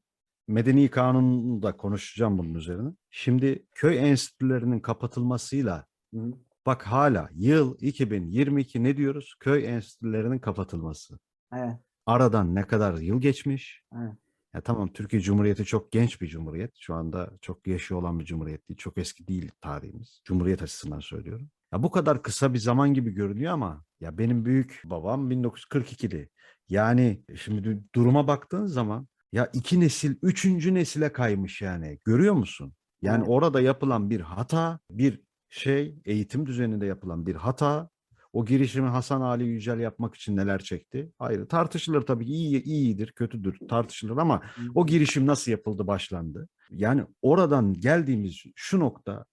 Medeni 0.48 0.90
kanunu 0.90 1.62
da 1.64 1.78
konuşacağım 1.78 2.38
bunun 2.38 2.54
üzerine. 2.54 2.90
Şimdi 3.10 3.66
köy 3.74 4.10
enstitülerinin 4.12 4.80
kapatılmasıyla 4.80 5.86
Hı. 6.14 6.32
bak 6.66 6.84
hala 6.84 7.30
yıl 7.34 7.78
2022 7.80 8.84
ne 8.84 8.98
diyoruz? 8.98 9.36
Köy 9.40 9.66
enstitülerinin 9.66 10.40
kapatılması. 10.40 11.20
Evet. 11.54 11.76
Aradan 12.06 12.56
ne 12.56 12.64
kadar 12.64 12.94
yıl 12.98 13.22
geçmiş? 13.22 13.84
Evet. 13.96 14.14
Ya 14.56 14.62
tamam 14.62 14.94
Türkiye 14.94 15.22
Cumhuriyeti 15.22 15.66
çok 15.66 15.92
genç 15.92 16.22
bir 16.22 16.28
cumhuriyet. 16.28 16.72
Şu 16.80 16.94
anda 16.94 17.32
çok 17.42 17.68
yaşı 17.68 17.98
olan 17.98 18.20
bir 18.20 18.26
cumhuriyet 18.26 18.70
değil. 18.70 18.78
Çok 18.78 18.98
eski 18.98 19.28
değil 19.28 19.52
tarihimiz. 19.62 20.22
Cumhuriyet 20.26 20.62
açısından 20.62 21.00
söylüyorum. 21.00 21.50
Ya 21.74 21.84
bu 21.84 21.92
kadar 21.92 22.24
kısa 22.24 22.54
bir 22.54 22.60
zaman 22.60 22.94
gibi 22.94 23.12
görünüyor 23.12 23.54
ama 23.54 23.84
ya 24.00 24.18
benim 24.18 24.46
büyük 24.46 24.82
babam 24.86 25.30
1942'li. 25.30 26.30
Yani 26.70 27.24
şimdi 27.36 27.68
du- 27.70 27.84
duruma 27.96 28.28
baktığın 28.28 28.66
zaman 28.66 29.08
ya 29.32 29.50
iki 29.54 29.80
nesil, 29.80 30.16
üçüncü 30.22 30.74
nesile 30.74 31.12
kaymış 31.14 31.62
yani. 31.62 32.00
Görüyor 32.06 32.34
musun? 32.34 32.74
Yani 33.02 33.24
orada 33.24 33.62
yapılan 33.62 34.10
bir 34.10 34.20
hata, 34.22 34.80
bir 34.92 35.22
şey, 35.50 35.96
eğitim 36.06 36.46
düzeninde 36.46 36.86
yapılan 36.86 37.26
bir 37.26 37.36
hata. 37.36 37.90
O 38.36 38.46
girişimi 38.46 38.88
Hasan 38.88 39.22
Ali 39.22 39.46
Yücel 39.46 39.80
yapmak 39.80 40.16
için 40.16 40.38
neler 40.38 40.60
çekti? 40.60 41.12
Ayrı 41.20 41.48
tartışılır 41.48 42.02
tabii 42.02 42.26
ki 42.26 42.32
iyi, 42.32 42.64
iyidir, 42.64 43.12
kötüdür 43.12 43.60
tartışılır 43.70 44.18
ama 44.18 44.42
o 44.76 44.86
girişim 44.86 45.28
nasıl 45.28 45.52
yapıldı, 45.52 45.88
başlandı? 45.88 46.50
Yani 46.70 47.06
oradan 47.22 47.74
geldiğimiz 47.74 48.44
şu 48.56 48.80
nokta 48.80 49.26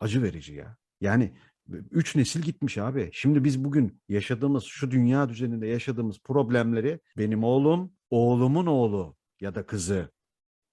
acı 0.00 0.22
verici 0.22 0.54
ya. 0.54 0.76
Yani 1.00 1.34
üç 1.90 2.16
nesil 2.16 2.42
gitmiş 2.42 2.78
abi. 2.78 3.10
Şimdi 3.12 3.44
biz 3.44 3.64
bugün 3.64 4.00
yaşadığımız 4.08 4.64
şu 4.64 4.90
dünya 4.90 5.28
düzeninde 5.28 5.66
yaşadığımız 5.66 6.18
problemleri 6.24 7.00
benim 7.18 7.44
oğlum, 7.44 7.92
oğlumun 8.10 8.66
oğlu 8.66 9.16
ya 9.40 9.54
da 9.54 9.66
kızı 9.66 10.10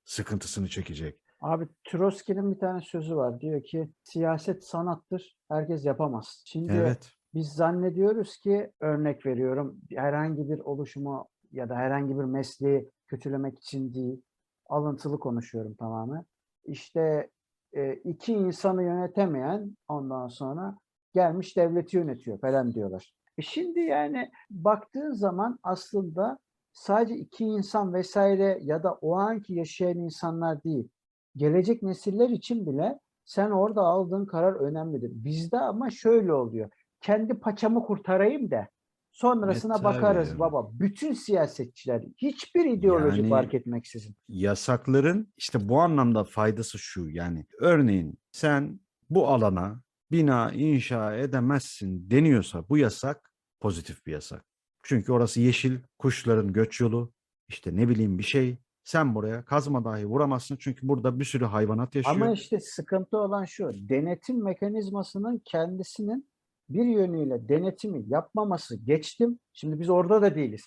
sıkıntısını 0.06 0.68
çekecek. 0.68 1.20
Abi 1.40 1.68
Trotsky'nin 1.84 2.54
bir 2.54 2.60
tane 2.60 2.82
sözü 2.82 3.16
var. 3.16 3.42
Diyor 3.42 3.64
ki 3.64 3.90
siyaset 4.04 4.64
sanattır. 4.66 5.38
Herkes 5.50 5.86
yapamaz. 5.86 6.44
Şimdi 6.46 6.74
Evet. 6.74 7.21
Biz 7.34 7.48
zannediyoruz 7.48 8.38
ki 8.38 8.72
örnek 8.80 9.26
veriyorum 9.26 9.82
herhangi 9.96 10.50
bir 10.50 10.60
oluşumu 10.60 11.28
ya 11.52 11.70
da 11.70 11.76
herhangi 11.76 12.18
bir 12.18 12.24
mesleği 12.24 12.90
kötülemek 13.08 13.60
için 13.60 13.94
değil. 13.94 14.22
Alıntılı 14.70 15.20
konuşuyorum 15.20 15.74
tamamen. 15.74 16.26
İşte 16.66 17.30
e, 17.74 17.94
iki 17.94 18.34
insanı 18.34 18.84
yönetemeyen 18.84 19.78
ondan 19.88 20.28
sonra 20.28 20.78
gelmiş 21.14 21.58
devleti 21.58 21.98
yönetiyor 21.98 22.40
falan 22.40 22.74
diyorlar. 22.74 23.14
E 23.38 23.42
şimdi 23.42 23.80
yani 23.80 24.32
baktığın 24.50 25.12
zaman 25.12 25.60
aslında 25.64 26.38
sadece 26.72 27.16
iki 27.16 27.46
insan 27.46 27.94
vesaire 27.94 28.60
ya 28.62 28.84
da 28.84 28.94
o 28.94 29.16
anki 29.16 29.54
yaşayan 29.54 29.98
insanlar 29.98 30.64
değil. 30.64 30.90
Gelecek 31.36 31.84
nesiller 31.84 32.30
için 32.30 32.68
bile 32.68 33.00
sen 33.26 33.52
orada 33.52 33.82
aldığın 33.82 34.26
karar 34.26 34.54
önemlidir. 34.54 35.12
Bizde 35.14 35.60
ama 35.60 35.90
şöyle 35.90 36.34
oluyor. 36.34 36.70
Kendi 37.02 37.34
paçamı 37.34 37.84
kurtarayım 37.86 38.52
da 38.52 38.68
sonrasına 39.12 39.74
tabii. 39.74 39.84
bakarız 39.84 40.40
baba. 40.40 40.70
Bütün 40.74 41.14
siyasetçiler 41.14 42.04
hiçbir 42.18 42.66
ideoloji 42.66 43.18
Yani- 43.22 43.30
fark 43.30 43.54
etmeksizin. 43.54 44.16
Yasakların 44.30 45.34
işte 45.38 45.70
bu 45.70 45.80
anlamda 45.80 46.24
faydası 46.24 46.80
şu 46.80 47.10
yani 47.10 47.46
örneğin 47.60 48.20
sen 48.32 48.80
bu 49.10 49.28
alana 49.28 49.82
bina 50.12 50.52
inşa 50.52 51.16
edemezsin 51.16 52.10
deniyorsa 52.10 52.70
bu 52.70 52.78
yasak 52.78 53.32
pozitif 53.60 54.06
bir 54.06 54.12
yasak. 54.12 54.46
Çünkü 54.84 55.12
orası 55.12 55.42
yeşil, 55.42 55.80
kuşların 56.00 56.54
göç 56.54 56.80
yolu, 56.82 57.14
işte 57.48 57.76
ne 57.76 57.90
bileyim 57.90 58.18
bir 58.18 58.24
şey. 58.24 58.58
Sen 58.84 59.16
buraya 59.16 59.46
kazma 59.46 59.86
dahi 59.86 60.06
vuramazsın 60.06 60.58
çünkü 60.60 60.88
burada 60.88 61.20
bir 61.20 61.26
sürü 61.26 61.46
hayvanat 61.46 61.96
yaşıyor. 61.96 62.16
Ama 62.16 62.32
işte 62.32 62.60
sıkıntı 62.60 63.18
olan 63.18 63.46
şu. 63.46 63.72
Denetim 63.90 64.44
mekanizmasının 64.44 65.42
kendisinin 65.46 66.31
bir 66.74 66.86
yönüyle 66.86 67.50
denetimi 67.50 68.04
yapmaması 68.08 68.86
geçtim. 68.86 69.40
Şimdi 69.54 69.80
biz 69.80 69.90
orada 69.90 70.22
da 70.22 70.36
değiliz. 70.36 70.62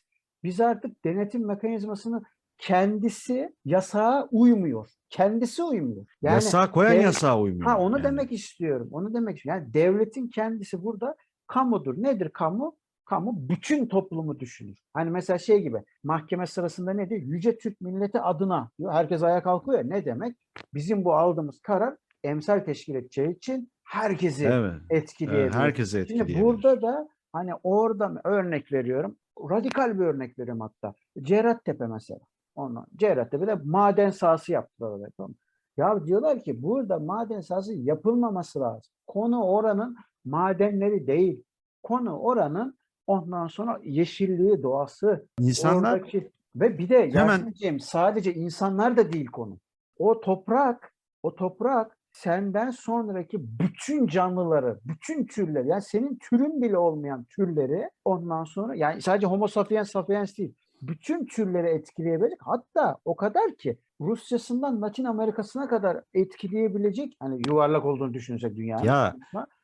Biz 0.44 0.61
artık 0.61 1.04
denetim 1.04 1.46
mekanizmasını 1.46 2.23
kendisi 2.58 3.54
yasağa 3.64 4.28
uymuyor. 4.30 4.88
Kendisi 5.11 5.62
uymuyor. 5.62 6.06
Yani 6.23 6.34
yasağa 6.34 6.70
koyan 6.70 6.94
dev- 6.94 7.02
yasağa 7.02 7.40
uymuyor. 7.40 7.70
Ha 7.70 7.78
onu 7.78 7.96
yani. 7.96 8.04
demek 8.04 8.32
istiyorum. 8.32 8.88
Onu 8.92 9.14
demek 9.14 9.37
istiyorum. 9.37 9.62
Yani 9.62 9.75
devletin 9.75 10.28
kendisi 10.28 10.82
burada 10.84 11.16
kamudur. 11.46 12.02
Nedir 12.02 12.28
kamu? 12.28 12.76
Kamu 13.04 13.49
bütün 13.49 13.87
toplumu 13.87 14.40
düşünür. 14.40 14.78
Hani 14.94 15.11
mesela 15.11 15.38
şey 15.38 15.62
gibi 15.62 15.82
mahkeme 16.04 16.46
sırasında 16.46 16.92
ne 16.92 17.11
diyor? 17.11 17.20
Yüce 17.20 17.58
Türk 17.58 17.80
milleti 17.80 18.20
adına 18.20 18.70
diyor. 18.78 18.92
Herkes 18.92 19.23
ayağa 19.23 19.42
kalkıyor. 19.42 19.82
Ne 19.84 20.04
demek? 20.04 20.37
Bizim 20.75 21.04
bu 21.04 21.14
aldığımız 21.14 21.61
karar 21.61 21.96
emsal 22.25 22.61
teşkil 22.61 22.94
edeceği 22.94 23.37
için 23.37 23.73
herkesi 23.85 24.45
Evet. 24.45 24.73
evet 24.91 25.03
etkileyebilir. 25.03 25.55
herkese 25.55 26.07
Şimdi 26.07 26.23
etkileyebilir. 26.23 26.41
burada 26.45 26.83
da 26.83 27.09
hani 27.33 27.50
orada 27.62 28.21
örnek 28.25 28.73
veriyorum. 28.73 29.17
Radikal 29.50 29.99
bir 29.99 30.05
örnek 30.05 30.38
veriyorum 30.38 30.61
hatta. 30.61 30.95
Cerattepe 31.23 31.87
mesela. 31.87 32.21
Ondan. 32.55 32.87
Cerattepe'de 32.97 33.55
maden 33.64 34.11
sahası 34.11 34.53
yaptılar 34.53 34.91
oraya. 34.91 35.11
Tamam. 35.17 35.35
Ya 35.76 36.07
diyorlar 36.07 36.41
ki 36.41 36.62
burada 36.62 36.99
maden 36.99 37.41
sahası 37.41 37.75
yapılmaması 37.75 38.61
lazım. 38.61 38.93
Konu 39.07 39.43
oranın 39.45 39.97
madenleri 40.25 41.07
değil. 41.07 41.43
Konu 41.83 42.19
oranın 42.19 42.79
ondan 43.07 43.47
sonra 43.47 43.81
yeşilliği, 43.83 44.62
doğası, 44.62 45.26
İnsanlar 45.41 45.93
oradaki 45.97 46.31
ve 46.57 46.79
bir 46.79 46.88
de 46.88 47.11
Hemen- 47.12 47.79
sadece 47.79 48.35
insanlar 48.35 48.97
da 48.97 49.12
değil 49.12 49.26
konu. 49.26 49.59
O 49.99 50.21
toprak, 50.21 50.93
o 51.23 51.35
toprak 51.35 51.99
senden 52.14 52.71
sonraki 52.71 53.59
bütün 53.59 54.06
canlıları, 54.06 54.80
bütün 54.85 55.26
türleri, 55.26 55.68
yani 55.68 55.83
senin 55.83 56.18
türün 56.18 56.62
bile 56.62 56.78
olmayan 56.78 57.25
türleri 57.25 57.90
ondan 58.04 58.44
sonra 58.44 58.75
yani 58.75 59.02
sadece 59.02 59.26
Homo 59.26 59.49
sapiens 59.49 59.90
sapiens 59.90 60.38
değil, 60.38 60.54
bütün 60.83 61.26
türleri 61.26 61.68
etkileyebilecek. 61.68 62.38
Hatta 62.42 62.97
o 63.04 63.16
kadar 63.16 63.54
ki 63.54 63.78
Rusya'sından 64.00 64.83
Latin 64.83 65.04
Amerika'sına 65.04 65.68
kadar 65.68 66.00
etkileyebilecek 66.14 67.16
hani 67.21 67.40
yuvarlak 67.49 67.85
olduğunu 67.85 68.14
düşünürsek 68.14 68.56
dünyanın 68.56 68.85
Ya. 68.85 69.16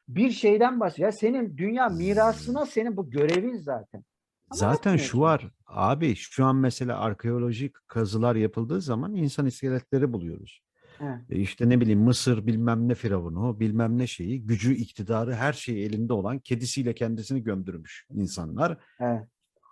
bir 0.08 0.30
şeyden 0.30 0.80
bahsediyor. 0.80 1.06
Ya 1.08 1.12
senin 1.12 1.56
dünya 1.56 1.88
mirasına 1.88 2.66
senin 2.66 2.96
bu 2.96 3.10
görevin 3.10 3.56
zaten. 3.56 4.04
Ama 4.50 4.58
Zaten 4.58 4.96
şu 4.96 5.20
var 5.20 5.50
abi 5.66 6.14
şu 6.14 6.44
an 6.44 6.56
mesela 6.56 7.00
arkeolojik 7.00 7.74
kazılar 7.88 8.36
yapıldığı 8.36 8.80
zaman 8.80 9.14
insan 9.14 9.46
iskeletleri 9.46 10.12
buluyoruz. 10.12 10.60
Evet. 11.00 11.20
E 11.30 11.36
işte 11.38 11.68
ne 11.68 11.80
bileyim 11.80 12.00
Mısır 12.00 12.46
bilmem 12.46 12.88
ne 12.88 12.94
firavunu 12.94 13.60
bilmem 13.60 13.98
ne 13.98 14.06
şeyi 14.06 14.46
gücü 14.46 14.74
iktidarı 14.74 15.34
her 15.34 15.52
şeyi 15.52 15.84
elinde 15.84 16.12
olan 16.12 16.38
kedisiyle 16.38 16.94
kendisini 16.94 17.42
gömdürmüş 17.42 18.06
insanlar. 18.14 18.78
Evet. 19.00 19.22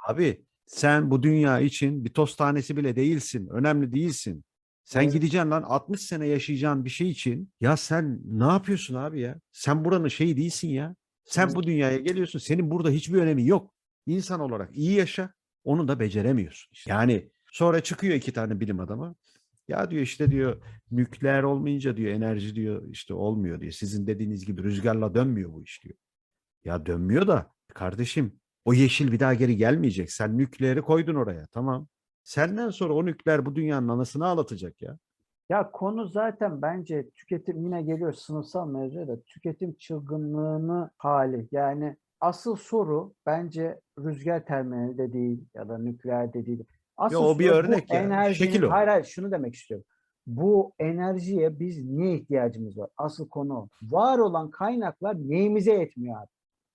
Abi 0.09 0.45
sen 0.67 1.11
bu 1.11 1.23
dünya 1.23 1.61
için 1.61 2.05
bir 2.05 2.11
toz 2.11 2.37
tanesi 2.37 2.77
bile 2.77 2.97
değilsin. 2.97 3.49
Önemli 3.51 3.93
değilsin. 3.93 4.45
Sen 4.85 5.03
Evet. 5.03 5.13
gideceksin 5.13 5.51
lan 5.51 5.63
60 5.63 6.01
sene 6.01 6.27
yaşayacağın 6.27 6.85
bir 6.85 6.91
şey 6.91 7.11
için. 7.11 7.53
Ya 7.61 7.77
sen 7.77 8.21
ne 8.25 8.45
yapıyorsun 8.45 8.95
abi 8.95 9.21
ya? 9.21 9.41
Sen 9.53 9.85
buranın 9.85 10.09
şeyi 10.09 10.37
değilsin 10.37 10.69
ya. 10.69 10.97
Sen 11.25 11.45
Evet. 11.47 11.57
bu 11.57 11.63
dünyaya 11.63 11.99
geliyorsun. 11.99 12.39
Senin 12.39 12.71
burada 12.71 12.91
hiçbir 12.91 13.19
önemi 13.19 13.47
yok. 13.47 13.75
İnsan 14.07 14.41
olarak 14.41 14.77
iyi 14.77 14.93
yaşa. 14.93 15.33
Onu 15.65 15.89
da 15.89 16.01
beceremiyorsun. 16.01 16.69
işte. 16.73 16.91
Yani 16.91 17.31
sonra 17.53 17.81
çıkıyor 17.81 18.15
iki 18.15 18.33
tane 18.33 18.61
bilim 18.61 18.81
adamı. 18.81 19.15
Ya 19.69 19.91
diyor 19.91 20.03
işte 20.03 20.31
diyor 20.31 20.63
nükleer 20.91 21.43
olmayınca 21.43 21.97
diyor 21.97 22.13
enerji 22.13 22.55
diyor 22.55 22.83
işte 22.89 23.15
olmuyor 23.15 23.61
diyor. 23.61 23.73
Sizin 23.73 24.07
dediğiniz 24.07 24.47
gibi 24.47 24.63
rüzgarla 24.63 25.15
dönmüyor 25.15 25.53
bu 25.53 25.63
iş 25.63 25.85
diyor. 25.85 25.95
Ya 26.65 26.87
dönmüyor 26.87 27.27
da 27.27 27.53
kardeşim 27.75 28.41
o 28.65 28.73
yeşil 28.73 29.13
bir 29.13 29.21
daha 29.21 29.35
geri 29.35 29.57
gelmeyecek. 29.57 30.13
Sen 30.13 30.39
nükleeri 30.39 30.83
koydun 30.83 31.15
oraya 31.15 31.47
tamam. 31.47 31.89
Senden 32.23 32.71
sonra 32.71 32.95
o 32.95 33.07
nükleer 33.07 33.47
bu 33.47 33.57
dünyanın 33.57 33.89
anasını 33.89 34.27
ağlatacak 34.27 34.83
ya. 34.83 34.99
Ya 35.51 35.71
konu 35.71 36.09
zaten 36.09 36.63
bence 36.63 37.11
tüketim 37.11 37.63
yine 37.63 37.83
geliyor 37.83 38.13
sınıfsal 38.13 38.69
mevzuya 38.69 39.09
da 39.09 39.21
tüketim 39.23 39.75
çılgınlığını 39.75 40.91
hali. 40.97 41.49
Yani 41.53 41.97
asıl 42.21 42.57
soru 42.57 43.15
bence 43.27 43.81
rüzgar 43.99 44.47
terminali 44.47 44.99
de 44.99 45.13
değil 45.13 45.45
ya 45.55 45.69
da 45.69 45.79
nükleer 45.79 46.33
de 46.33 46.47
değil. 46.47 46.65
Asıl 46.99 47.25
o 47.25 47.39
bir 47.39 47.51
örnek 47.51 47.91
ya, 47.91 48.03
enerjinin- 48.03 48.35
şekil 48.35 48.63
o. 48.63 48.71
Hayır 48.71 48.89
hayır 48.89 49.05
şunu 49.05 49.31
demek 49.31 49.55
istiyorum. 49.55 49.87
Bu 50.27 50.73
enerjiye 50.79 51.61
biz 51.61 51.85
niye 51.85 52.15
ihtiyacımız 52.15 52.79
var? 52.79 52.91
Asıl 52.97 53.29
konu 53.29 53.55
o. 53.59 53.69
Var 53.83 54.19
olan 54.19 54.51
kaynaklar 54.51 55.17
neyimize 55.19 55.73
yetmiyor 55.73 56.19
abi? 56.23 56.29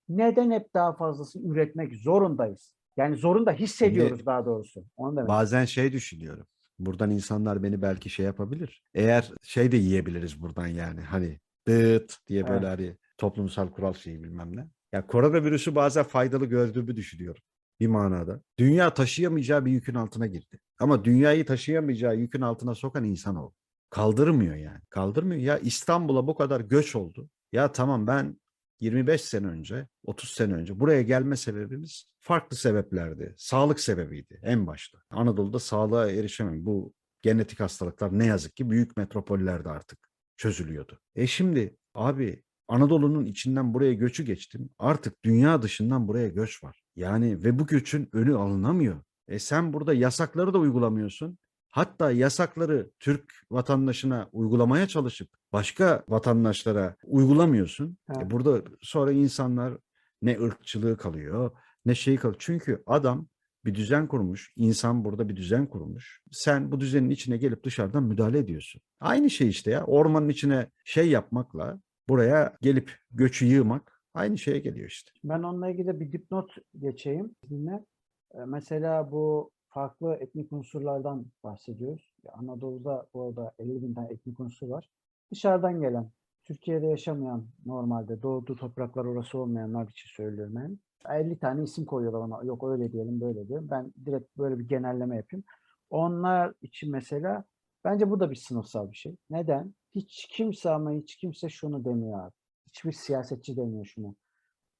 Neden 0.10 0.52
hep 0.52 0.74
daha 0.74 0.94
fazlasını 0.94 1.54
üretmek 1.54 1.96
zorundayız? 1.96 2.76
Yani 2.98 3.16
zorunda 3.16 3.52
hissediyoruz 3.52 4.26
daha 4.26 4.46
doğrusu. 4.46 4.86
Onu 4.98 5.16
demek 5.16 5.28
Bazen 5.30 5.66
şey 5.66 5.92
düşünüyorum. 5.92 6.46
Buradan 6.80 7.12
insanlar 7.12 7.64
beni 7.64 7.82
belki 7.82 8.10
şey 8.10 8.26
yapabilir. 8.26 8.84
Eğer 8.94 9.32
şey 9.42 9.72
de 9.72 9.78
yiyebiliriz 9.78 10.42
buradan 10.42 10.68
yani. 10.68 11.02
Hani 11.02 11.40
dıt 11.68 12.18
diye 12.28 12.48
böyle 12.48 12.68
hani 12.68 12.98
toplumsal 13.18 13.68
kural 13.68 13.94
şeyi 13.94 14.24
bilmem 14.24 14.56
ne. 14.56 14.68
Ya 14.92 15.08
koronavirüsü 15.08 15.76
bazen 15.76 16.04
faydalı 16.04 16.46
gördüğümü 16.46 16.96
düşünüyorum. 16.96 17.42
Bir 17.80 17.88
manada. 17.88 18.42
Dünya 18.60 18.94
taşıyamayacağı 18.94 19.66
bir 19.66 19.72
yükün 19.72 19.96
altına 19.96 20.28
girdi. 20.28 20.60
Ama 20.80 21.06
dünyayı 21.06 21.46
taşıyamayacağı 21.46 22.16
yükün 22.16 22.42
altına 22.42 22.76
sokan 22.76 23.04
insan 23.04 23.36
oldu. 23.36 23.54
Kaldırmıyor 23.90 24.56
yani. 24.56 24.82
Kaldırmıyor. 24.90 25.42
Ya 25.42 25.58
İstanbul'a 25.58 26.28
bu 26.28 26.36
kadar 26.36 26.62
göç 26.62 26.96
oldu. 26.96 27.30
Ya 27.52 27.72
tamam 27.72 28.08
ben 28.08 28.38
25 28.80 29.22
sene 29.22 29.48
önce, 29.48 29.88
30 30.06 30.30
sene 30.30 30.54
önce 30.54 30.80
buraya 30.80 31.02
gelme 31.02 31.36
sebebimiz 31.36 32.06
farklı 32.20 32.58
sebeplerdi. 32.58 33.36
Sağlık 33.38 33.80
sebebiydi 33.80 34.40
en 34.44 34.68
başta. 34.68 34.98
Anadolu'da 35.10 35.60
sağlığa 35.60 36.10
erişemem. 36.10 36.66
Bu 36.66 36.94
genetik 37.22 37.60
hastalıklar 37.60 38.20
ne 38.20 38.26
yazık 38.26 38.56
ki 38.56 38.70
büyük 38.70 38.98
metropollerde 38.98 39.70
artık 39.70 40.00
çözülüyordu. 40.38 41.00
E 41.16 41.28
şimdi 41.28 41.78
abi 41.94 42.44
Anadolu'nun 42.68 43.26
içinden 43.26 43.74
buraya 43.74 43.94
göçü 43.94 44.24
geçtim. 44.24 44.70
Artık 44.80 45.24
dünya 45.24 45.62
dışından 45.62 46.08
buraya 46.08 46.28
göç 46.28 46.64
var. 46.64 46.83
Yani 46.96 47.44
ve 47.44 47.60
bu 47.60 47.68
göçün 47.68 48.10
önü 48.14 48.36
alınamıyor. 48.36 48.96
E 49.28 49.40
sen 49.40 49.74
burada 49.74 49.94
yasakları 49.94 50.54
da 50.54 50.60
uygulamıyorsun. 50.60 51.38
Hatta 51.70 52.12
yasakları 52.12 52.92
Türk 53.00 53.34
vatandaşına 53.52 54.30
uygulamaya 54.32 54.88
çalışıp 54.88 55.30
başka 55.54 56.04
vatandaşlara 56.08 56.96
uygulamıyorsun. 57.04 57.98
E 58.22 58.32
burada 58.32 58.62
sonra 58.82 59.12
insanlar 59.12 59.78
ne 60.22 60.40
ırkçılığı 60.42 60.98
kalıyor 60.98 61.52
ne 61.86 61.96
şey 61.96 62.18
kalıyor. 62.18 62.36
Çünkü 62.40 62.84
adam 62.86 63.28
bir 63.66 63.76
düzen 63.76 64.08
kurmuş. 64.08 64.54
insan 64.56 65.06
burada 65.06 65.30
bir 65.30 65.36
düzen 65.36 65.66
kurmuş. 65.66 66.22
Sen 66.32 66.72
bu 66.72 66.80
düzenin 66.80 67.10
içine 67.10 67.38
gelip 67.38 67.64
dışarıdan 67.64 68.04
müdahale 68.04 68.40
ediyorsun. 68.40 68.82
Aynı 69.00 69.30
şey 69.30 69.50
işte 69.50 69.72
ya. 69.72 69.84
Ormanın 69.86 70.30
içine 70.30 70.70
şey 70.86 71.10
yapmakla 71.10 71.80
buraya 72.10 72.58
gelip 72.62 72.98
göçü 73.12 73.46
yığmak 73.46 73.93
aynı 74.14 74.38
şeye 74.38 74.60
geliyor 74.60 74.88
işte. 74.88 75.12
Ben 75.24 75.44
onunla 75.44 75.70
ilgili 75.70 76.00
bir 76.00 76.12
dipnot 76.12 76.52
geçeyim. 76.80 77.36
Dinle. 77.50 77.86
Ee, 78.34 78.38
Mesela 78.46 79.12
bu 79.12 79.52
farklı 79.68 80.14
etnik 80.16 80.52
unsurlardan 80.54 81.26
bahsediyoruz. 81.44 82.16
Anadolu'da 82.34 83.08
bu 83.14 83.24
arada 83.24 83.54
50 83.60 83.82
bin 83.84 83.94
tane 83.94 84.14
etnik 84.14 84.40
unsur 84.40 84.68
var. 84.68 84.90
Dışarıdan 85.32 85.82
gelen, 85.82 86.10
Türkiye'de 86.44 86.86
yaşamayan 86.88 87.48
normalde 87.66 88.22
doğduğu 88.22 88.56
topraklar 88.56 89.06
orası 89.06 89.38
olmayanlar 89.38 89.88
için 89.88 90.10
söylüyorum 90.10 90.54
ben. 90.56 90.80
50 91.10 91.40
tane 91.40 91.64
isim 91.64 91.86
koyuyorlar 91.86 92.20
ona. 92.20 92.44
Yok 92.44 92.64
öyle 92.64 92.92
diyelim 92.92 93.22
böyle 93.22 93.48
diyelim. 93.48 93.68
Ben 93.72 93.94
direkt 94.06 94.38
böyle 94.38 94.60
bir 94.60 94.68
genelleme 94.68 95.16
yapayım. 95.16 95.44
Onlar 95.90 96.54
için 96.62 96.92
mesela 96.92 97.44
bence 97.84 98.10
bu 98.10 98.20
da 98.20 98.32
bir 98.32 98.36
sınıfsal 98.36 98.92
bir 98.92 98.96
şey. 98.98 99.16
Neden? 99.30 99.74
Hiç 99.96 100.28
kimse 100.32 100.70
ama 100.70 100.92
hiç 100.92 101.16
kimse 101.16 101.50
şunu 101.50 101.86
demiyor 101.86 102.20
abi. 102.26 102.34
Hiçbir 102.74 102.92
siyasetçi 102.92 103.58
demiyor 103.58 103.86
şunu. 103.86 104.16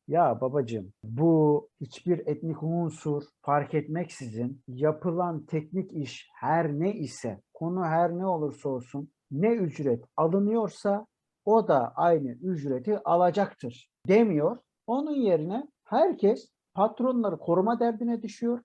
Ya 0.08 0.42
babacığım 0.42 0.94
bu 1.04 1.70
hiçbir 1.82 2.28
etnik 2.28 2.64
unsur 2.64 3.24
fark 3.42 3.74
etmeksizin 3.74 4.62
yapılan 4.68 5.46
teknik 5.46 5.94
iş 5.94 6.30
her 6.34 6.74
ne 6.74 6.94
ise 6.94 7.42
konu 7.54 7.86
her 7.86 8.12
ne 8.12 8.26
olursa 8.26 8.70
olsun 8.70 9.12
ne 9.32 9.54
ücret 9.54 10.06
alınıyorsa 10.18 11.06
o 11.46 11.68
da 11.68 11.94
aynı 11.96 12.32
ücreti 12.32 13.00
alacaktır 13.00 13.90
demiyor. 14.08 14.58
Onun 14.88 15.16
yerine 15.16 15.68
herkes 15.86 16.50
patronları 16.74 17.38
koruma 17.38 17.80
derdine 17.80 18.22
düşüyor. 18.22 18.62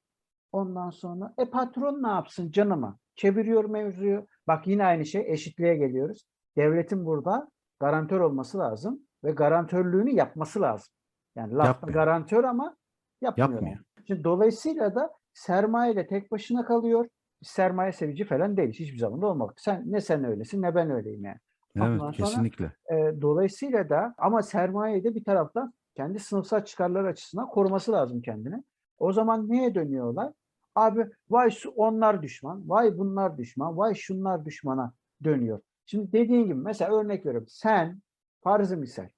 Ondan 0.53 0.91
sonra 0.91 1.35
e 1.39 1.45
patron 1.45 2.03
ne 2.03 2.09
yapsın 2.09 2.51
canıma? 2.51 2.99
Çeviriyor 3.17 3.65
mevzuyu. 3.65 4.27
Bak 4.47 4.67
yine 4.67 4.85
aynı 4.85 5.07
şey 5.07 5.33
eşitliğe 5.33 5.77
geliyoruz. 5.77 6.23
Devletin 6.57 7.05
burada 7.07 7.49
garantör 7.81 8.21
olması 8.21 8.59
lazım 8.59 9.08
ve 9.25 9.31
garantörlüğünü 9.31 10.11
yapması 10.11 10.61
lazım. 10.61 10.89
Yani 11.37 11.55
lafta 11.55 11.87
garantör 11.91 12.45
ama 12.45 12.77
yapmıyor. 13.21 13.51
Yapmıyor. 13.53 13.79
Şimdi 14.07 14.25
dolayısıyla 14.25 14.95
da 14.95 15.11
sermayeyle 15.35 16.07
tek 16.07 16.31
başına 16.33 16.65
kalıyor. 16.65 17.09
Sermaye 17.43 17.93
sevici 17.93 18.25
falan 18.25 18.57
değil. 18.57 18.73
Hiçbir 18.73 18.99
zaman 18.99 19.23
da 19.23 19.27
olmak. 19.27 19.61
Sen 19.61 19.83
ne 19.87 20.01
sen 20.01 20.25
öylesin 20.25 20.63
ne 20.63 20.75
ben 20.75 20.91
öyleyim 20.91 21.25
yani. 21.25 21.39
Ondan 21.77 21.91
Evet 21.91 22.01
sonra- 22.01 22.13
kesinlikle. 22.13 22.73
E, 22.91 23.21
dolayısıyla 23.21 23.89
da 23.91 24.15
ama 24.19 24.43
sermayeyi 24.43 25.05
de 25.05 25.15
bir 25.15 25.25
taraftan 25.25 25.73
kendi 25.97 26.19
sınıfsal 26.19 26.65
çıkarları 26.65 27.09
açısından 27.09 27.49
koruması 27.49 27.93
lazım 27.93 28.21
kendini. 28.23 28.63
O 28.99 29.13
zaman 29.13 29.49
neye 29.49 29.75
dönüyorlar? 29.75 30.33
Abi 30.75 31.07
vay 31.31 31.51
su- 31.51 31.71
onlar 31.71 32.23
düşman, 32.23 32.69
vay 32.69 32.99
bunlar 32.99 33.39
düşman, 33.39 33.77
vay 33.79 33.95
şunlar 33.95 34.45
düşmana 34.45 34.93
dönüyor. 35.25 35.61
Şimdi 35.87 36.13
dediğin 36.13 36.45
gibi 36.45 36.55
mesela 36.55 36.97
örnek 37.01 37.27
veriyorum. 37.27 37.49
Sen 37.51 38.01
farzı 38.43 38.77
misal 38.77 39.09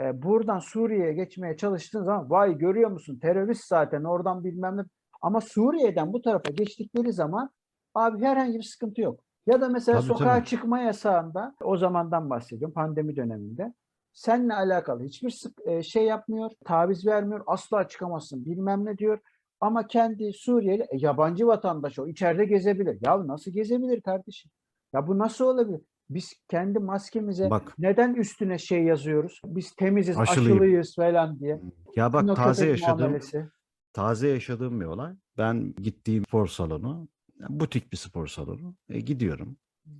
e, 0.00 0.22
buradan 0.22 0.58
Suriye'ye 0.58 1.12
geçmeye 1.12 1.56
çalıştığın 1.56 2.04
zaman 2.04 2.30
vay 2.30 2.58
görüyor 2.58 2.90
musun 2.90 3.18
terörist 3.18 3.64
zaten 3.64 4.04
oradan 4.04 4.44
bilmem 4.44 4.76
ne. 4.76 4.82
Ama 5.22 5.40
Suriye'den 5.40 6.12
bu 6.12 6.22
tarafa 6.22 6.50
geçtikleri 6.50 7.12
zaman 7.12 7.50
abi 7.94 8.24
herhangi 8.24 8.58
bir 8.58 8.62
sıkıntı 8.62 9.00
yok. 9.00 9.20
Ya 9.46 9.60
da 9.60 9.68
mesela 9.68 9.98
Tabii, 9.98 10.06
sokağa 10.06 10.36
tabii. 10.36 10.46
çıkma 10.46 10.80
yasağında 10.80 11.54
o 11.62 11.76
zamandan 11.76 12.30
bahsediyorum 12.30 12.74
pandemi 12.74 13.16
döneminde. 13.16 13.74
Seninle 14.12 14.54
alakalı 14.54 15.02
hiçbir 15.02 15.30
sık, 15.30 15.58
e, 15.66 15.82
şey 15.82 16.04
yapmıyor, 16.04 16.50
taviz 16.64 17.06
vermiyor, 17.06 17.42
asla 17.46 17.88
çıkamazsın 17.88 18.44
bilmem 18.44 18.84
ne 18.84 18.98
diyor. 18.98 19.18
Ama 19.60 19.86
kendi 19.86 20.32
Suriyeli 20.32 20.82
e, 20.82 20.86
yabancı 20.92 21.46
vatandaş 21.46 21.98
o 21.98 22.06
içeride 22.06 22.44
gezebilir. 22.44 22.98
Ya 23.02 23.26
nasıl 23.26 23.50
gezebilir 23.50 24.00
kardeşim? 24.00 24.50
Ya 24.92 25.06
bu 25.06 25.18
nasıl 25.18 25.44
olabilir? 25.44 25.80
Biz 26.10 26.32
kendi 26.48 26.78
maskemize 26.78 27.50
Bak 27.50 27.74
neden 27.78 28.14
üstüne 28.14 28.58
şey 28.58 28.82
yazıyoruz? 28.84 29.40
Biz 29.44 29.72
temiziz, 29.74 30.18
Aşılıyım. 30.18 30.56
aşılıyız 30.56 30.94
falan 30.96 31.38
diye. 31.40 31.60
ya 31.96 32.12
bak 32.12 32.24
Nokta 32.24 32.44
taze 32.44 32.68
yaşadığım 32.68 32.98
muamelesi. 32.98 33.46
taze 33.92 34.28
yaşadığım 34.28 34.80
bir 34.80 34.84
olay. 34.86 35.12
Ben 35.38 35.74
gittiğim 35.82 36.24
spor 36.24 36.46
salonu, 36.46 37.08
butik 37.48 37.92
bir 37.92 37.96
spor 37.96 38.26
salonu. 38.26 38.74
E, 38.88 39.00
gidiyorum. 39.00 39.56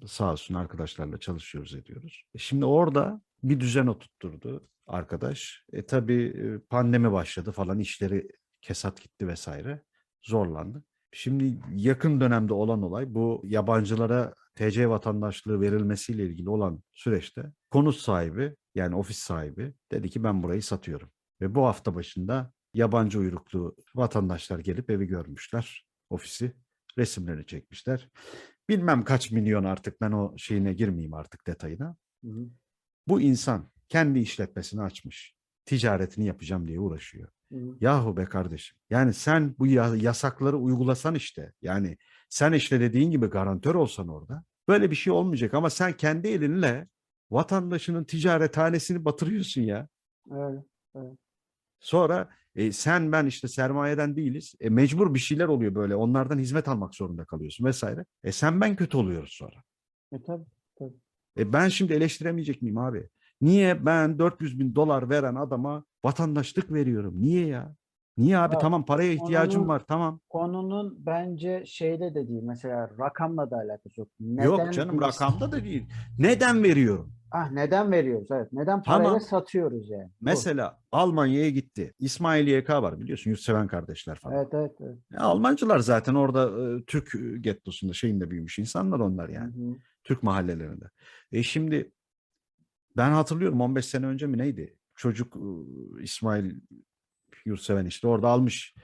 Sağ 0.06 0.32
olsun 0.32 0.54
arkadaşlarla 0.54 1.18
çalışıyoruz 1.18 1.74
ediyoruz. 1.74 2.22
E, 2.34 2.38
şimdi 2.38 2.64
orada 2.64 3.20
bir 3.42 3.60
düzen 3.60 3.86
oturtturdu 3.86 4.68
arkadaş. 4.86 5.64
E 5.72 5.86
tabii 5.86 6.22
e, 6.24 6.58
pandemi 6.58 7.12
başladı 7.12 7.52
falan 7.52 7.78
işleri 7.78 8.28
kesat 8.62 9.02
gitti 9.02 9.28
vesaire. 9.28 9.82
Zorlandı. 10.22 10.82
Şimdi 11.12 11.58
yakın 11.74 12.20
dönemde 12.20 12.54
olan 12.54 12.82
olay 12.82 13.14
bu 13.14 13.42
yabancılara 13.44 14.34
TC 14.54 14.88
vatandaşlığı 14.88 15.60
verilmesiyle 15.60 16.26
ilgili 16.26 16.50
olan 16.50 16.82
süreçte 16.94 17.52
konut 17.70 17.96
sahibi 17.96 18.56
yani 18.74 18.96
ofis 18.96 19.18
sahibi 19.18 19.74
dedi 19.92 20.10
ki 20.10 20.24
ben 20.24 20.42
burayı 20.42 20.62
satıyorum. 20.62 21.10
Ve 21.40 21.54
bu 21.54 21.66
hafta 21.66 21.94
başında 21.94 22.52
yabancı 22.74 23.18
uyruklu 23.18 23.76
vatandaşlar 23.94 24.58
gelip 24.58 24.90
evi 24.90 25.06
görmüşler, 25.06 25.86
ofisi, 26.10 26.52
resimlerini 26.98 27.46
çekmişler. 27.46 28.08
Bilmem 28.68 29.04
kaç 29.04 29.30
milyon 29.30 29.64
artık 29.64 30.00
ben 30.00 30.12
o 30.12 30.34
şeyine 30.38 30.72
girmeyeyim 30.72 31.14
artık 31.14 31.46
detayına. 31.46 31.96
Hı 32.24 32.30
hı. 32.30 32.48
Bu 33.08 33.20
insan 33.20 33.70
kendi 33.88 34.18
işletmesini 34.18 34.82
açmış. 34.82 35.34
Ticaretini 35.64 36.26
yapacağım 36.26 36.68
diye 36.68 36.80
uğraşıyor. 36.80 37.28
Yahu 37.80 38.16
be 38.16 38.24
kardeşim. 38.24 38.76
Yani 38.90 39.12
sen 39.14 39.54
bu 39.58 39.66
ya- 39.66 39.96
yasakları 39.96 40.56
uygulasan 40.56 41.14
işte. 41.14 41.52
Yani 41.62 41.96
sen 42.28 42.52
işte 42.52 42.80
dediğin 42.80 43.10
gibi 43.10 43.26
garantör 43.26 43.74
olsan 43.74 44.08
orada. 44.08 44.44
Böyle 44.68 44.90
bir 44.90 44.96
şey 44.96 45.12
olmayacak 45.12 45.54
ama 45.54 45.70
sen 45.70 45.92
kendi 45.92 46.28
elinle 46.28 46.88
vatandaşının 47.30 48.04
ticarethanesini 48.04 49.04
batırıyorsun 49.04 49.62
ya. 49.62 49.88
Öyle. 50.30 50.62
Sonra 51.80 52.30
e, 52.54 52.72
sen 52.72 53.12
ben 53.12 53.26
işte 53.26 53.48
sermayeden 53.48 54.16
değiliz. 54.16 54.54
E, 54.60 54.70
mecbur 54.70 55.14
bir 55.14 55.18
şeyler 55.18 55.46
oluyor 55.48 55.74
böyle. 55.74 55.96
Onlardan 55.96 56.38
hizmet 56.38 56.68
almak 56.68 56.94
zorunda 56.94 57.24
kalıyorsun 57.24 57.64
vesaire. 57.64 58.04
E 58.24 58.32
sen 58.32 58.60
ben 58.60 58.76
kötü 58.76 58.96
oluyoruz 58.96 59.32
sonra. 59.32 59.62
E 60.12 60.22
tabii. 60.22 60.44
E 61.38 61.52
ben 61.52 61.68
şimdi 61.68 61.92
eleştiremeyecek 61.92 62.62
miyim 62.62 62.78
abi? 62.78 63.08
Niye 63.40 63.86
ben 63.86 64.18
400 64.18 64.58
bin 64.60 64.74
dolar 64.74 65.10
veren 65.10 65.34
adama 65.34 65.84
vatandaşlık 66.04 66.72
veriyorum? 66.72 67.14
Niye 67.16 67.46
ya? 67.46 67.74
Niye 68.18 68.38
abi? 68.38 68.54
Ya, 68.54 68.58
tamam 68.58 68.84
paraya 68.84 69.12
ihtiyacım 69.12 69.60
onun- 69.60 69.68
var 69.68 69.82
tamam. 69.88 70.20
Konunun 70.28 70.96
bence 71.06 71.62
şeyle 71.66 72.14
de 72.14 72.28
değil 72.28 72.42
mesela 72.42 72.90
rakamla 72.98 73.50
da 73.50 73.56
alakası 73.56 74.00
yok. 74.00 74.08
Neden 74.20 74.44
Yok 74.44 74.72
canım 74.72 75.00
rakamda 75.00 75.52
da 75.52 75.64
değil. 75.64 75.86
Neden 76.18 76.62
veriyorum? 76.62 77.12
Ah 77.30 77.50
neden 77.50 77.92
veriyoruz? 77.92 78.28
Evet. 78.30 78.52
Neden 78.52 78.82
parayla 78.82 79.04
Tamam. 79.06 79.20
satıyoruz 79.20 79.90
yani? 79.90 80.06
Bu. 80.06 80.10
Mesela 80.20 80.78
Almanya'ya 80.92 81.50
gitti. 81.50 81.92
İsmail 81.98 82.46
YK 82.46 82.70
var 82.82 83.00
biliyorsun 83.00 83.30
yurtseven 83.30 83.66
kardeşler 83.66 84.18
falan. 84.18 84.36
Evet 84.36 84.48
evet. 84.52 84.72
evet. 84.80 84.98
Ya 85.12 85.20
Almancılar 85.20 85.78
zaten 85.78 86.14
orada 86.14 86.50
e, 86.78 86.84
Türk 86.84 87.12
gettosunda 87.44 87.92
şeyinde 87.92 88.30
büyümüş 88.30 88.58
insanlar 88.58 89.00
onlar 89.00 89.28
yani. 89.28 89.54
Hı 89.56 89.70
hı. 89.70 89.74
Türk 90.04 90.22
mahallelerinde. 90.22 90.84
E 91.32 91.42
şimdi 91.42 91.92
ben 92.96 93.10
hatırlıyorum 93.10 93.60
15 93.60 93.84
sene 93.86 94.06
önce 94.06 94.26
mi 94.26 94.38
neydi? 94.38 94.76
Çocuk 94.94 95.36
e, 95.36 96.02
İsmail 96.02 96.54
Yurtseven 97.46 97.86
işte 97.86 98.08
orada 98.08 98.28
almış 98.28 98.74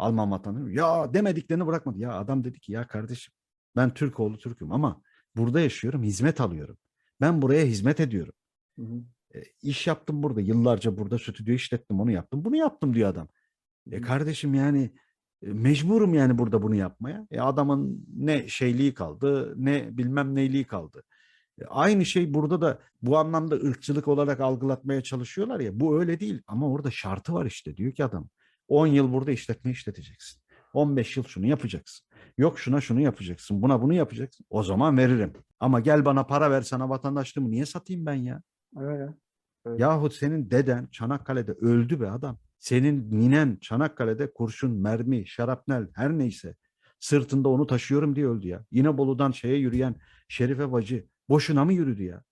Alman 0.00 0.30
vatandaşı. 0.30 0.74
Ya 0.74 1.14
demediklerini 1.14 1.66
bırakmadı. 1.66 1.98
Ya 1.98 2.12
adam 2.12 2.44
dedi 2.44 2.60
ki 2.60 2.72
ya 2.72 2.86
kardeşim 2.86 3.34
ben 3.76 3.94
Türk 3.94 4.20
oğlu 4.20 4.38
Türk'üm 4.38 4.72
ama 4.72 5.02
burada 5.36 5.60
yaşıyorum 5.60 6.02
hizmet 6.02 6.40
alıyorum. 6.40 6.78
Ben 7.20 7.42
buraya 7.42 7.64
hizmet 7.64 8.00
ediyorum. 8.00 8.32
Hı 8.78 8.82
hı. 8.82 9.02
E, 9.34 9.42
iş 9.62 9.86
yaptım 9.86 10.22
burada 10.22 10.40
yıllarca 10.40 10.98
burada 10.98 11.18
stüdyo 11.18 11.54
işlettim 11.54 12.00
onu 12.00 12.10
yaptım 12.10 12.44
bunu 12.44 12.56
yaptım 12.56 12.94
diyor 12.94 13.08
adam. 13.08 13.28
Hı 13.88 13.96
E 13.96 13.98
hı. 13.98 14.02
kardeşim 14.02 14.54
yani 14.54 14.90
e, 15.42 15.46
mecburum 15.46 16.14
yani 16.14 16.38
burada 16.38 16.62
bunu 16.62 16.74
yapmaya. 16.74 17.26
E 17.30 17.40
adamın 17.40 18.06
ne 18.16 18.48
şeyliği 18.48 18.94
kaldı 18.94 19.54
ne 19.56 19.98
bilmem 19.98 20.34
neyliği 20.34 20.64
kaldı. 20.64 21.02
Aynı 21.68 22.04
şey 22.04 22.34
burada 22.34 22.60
da 22.60 22.78
bu 23.02 23.18
anlamda 23.18 23.54
ırkçılık 23.54 24.08
olarak 24.08 24.40
algılatmaya 24.40 25.02
çalışıyorlar 25.02 25.60
ya. 25.60 25.80
Bu 25.80 26.00
öyle 26.00 26.20
değil 26.20 26.42
ama 26.46 26.70
orada 26.70 26.90
şartı 26.90 27.32
var 27.32 27.46
işte 27.46 27.76
diyor 27.76 27.92
ki 27.92 28.04
adam. 28.04 28.28
10 28.68 28.86
yıl 28.86 29.12
burada 29.12 29.30
işletme 29.30 29.70
işleteceksin. 29.70 30.40
15 30.74 31.16
yıl 31.16 31.24
şunu 31.24 31.46
yapacaksın. 31.46 32.06
Yok 32.38 32.58
şuna 32.58 32.80
şunu 32.80 33.00
yapacaksın. 33.00 33.62
Buna 33.62 33.82
bunu 33.82 33.94
yapacaksın. 33.94 34.46
O 34.50 34.62
zaman 34.62 34.98
veririm. 34.98 35.32
Ama 35.60 35.80
gel 35.80 36.04
bana 36.04 36.26
para 36.26 36.50
ver 36.50 36.62
sana 36.62 36.88
vatandaşlığımı 36.88 37.50
niye 37.50 37.66
satayım 37.66 38.06
ben 38.06 38.14
ya? 38.14 38.42
Öyle. 38.76 39.08
Öyle. 39.64 39.82
Yahut 39.82 40.14
senin 40.14 40.50
deden 40.50 40.86
Çanakkale'de 40.86 41.52
öldü 41.52 42.00
be 42.00 42.10
adam. 42.10 42.38
Senin 42.58 43.10
ninen 43.10 43.58
Çanakkale'de 43.60 44.32
kurşun, 44.32 44.70
mermi, 44.70 45.26
şarapnel 45.26 45.88
her 45.94 46.18
neyse 46.18 46.54
sırtında 47.00 47.48
onu 47.48 47.66
taşıyorum 47.66 48.16
diye 48.16 48.26
öldü 48.26 48.48
ya. 48.48 48.64
İnebolu'dan 48.70 49.30
şeye 49.30 49.56
yürüyen 49.56 49.94
Şerife 50.28 50.72
Bacı 50.72 51.06
boşuna 51.30 51.64
mı 51.64 51.72
yürüdü 51.72 52.02
ya? 52.02 52.22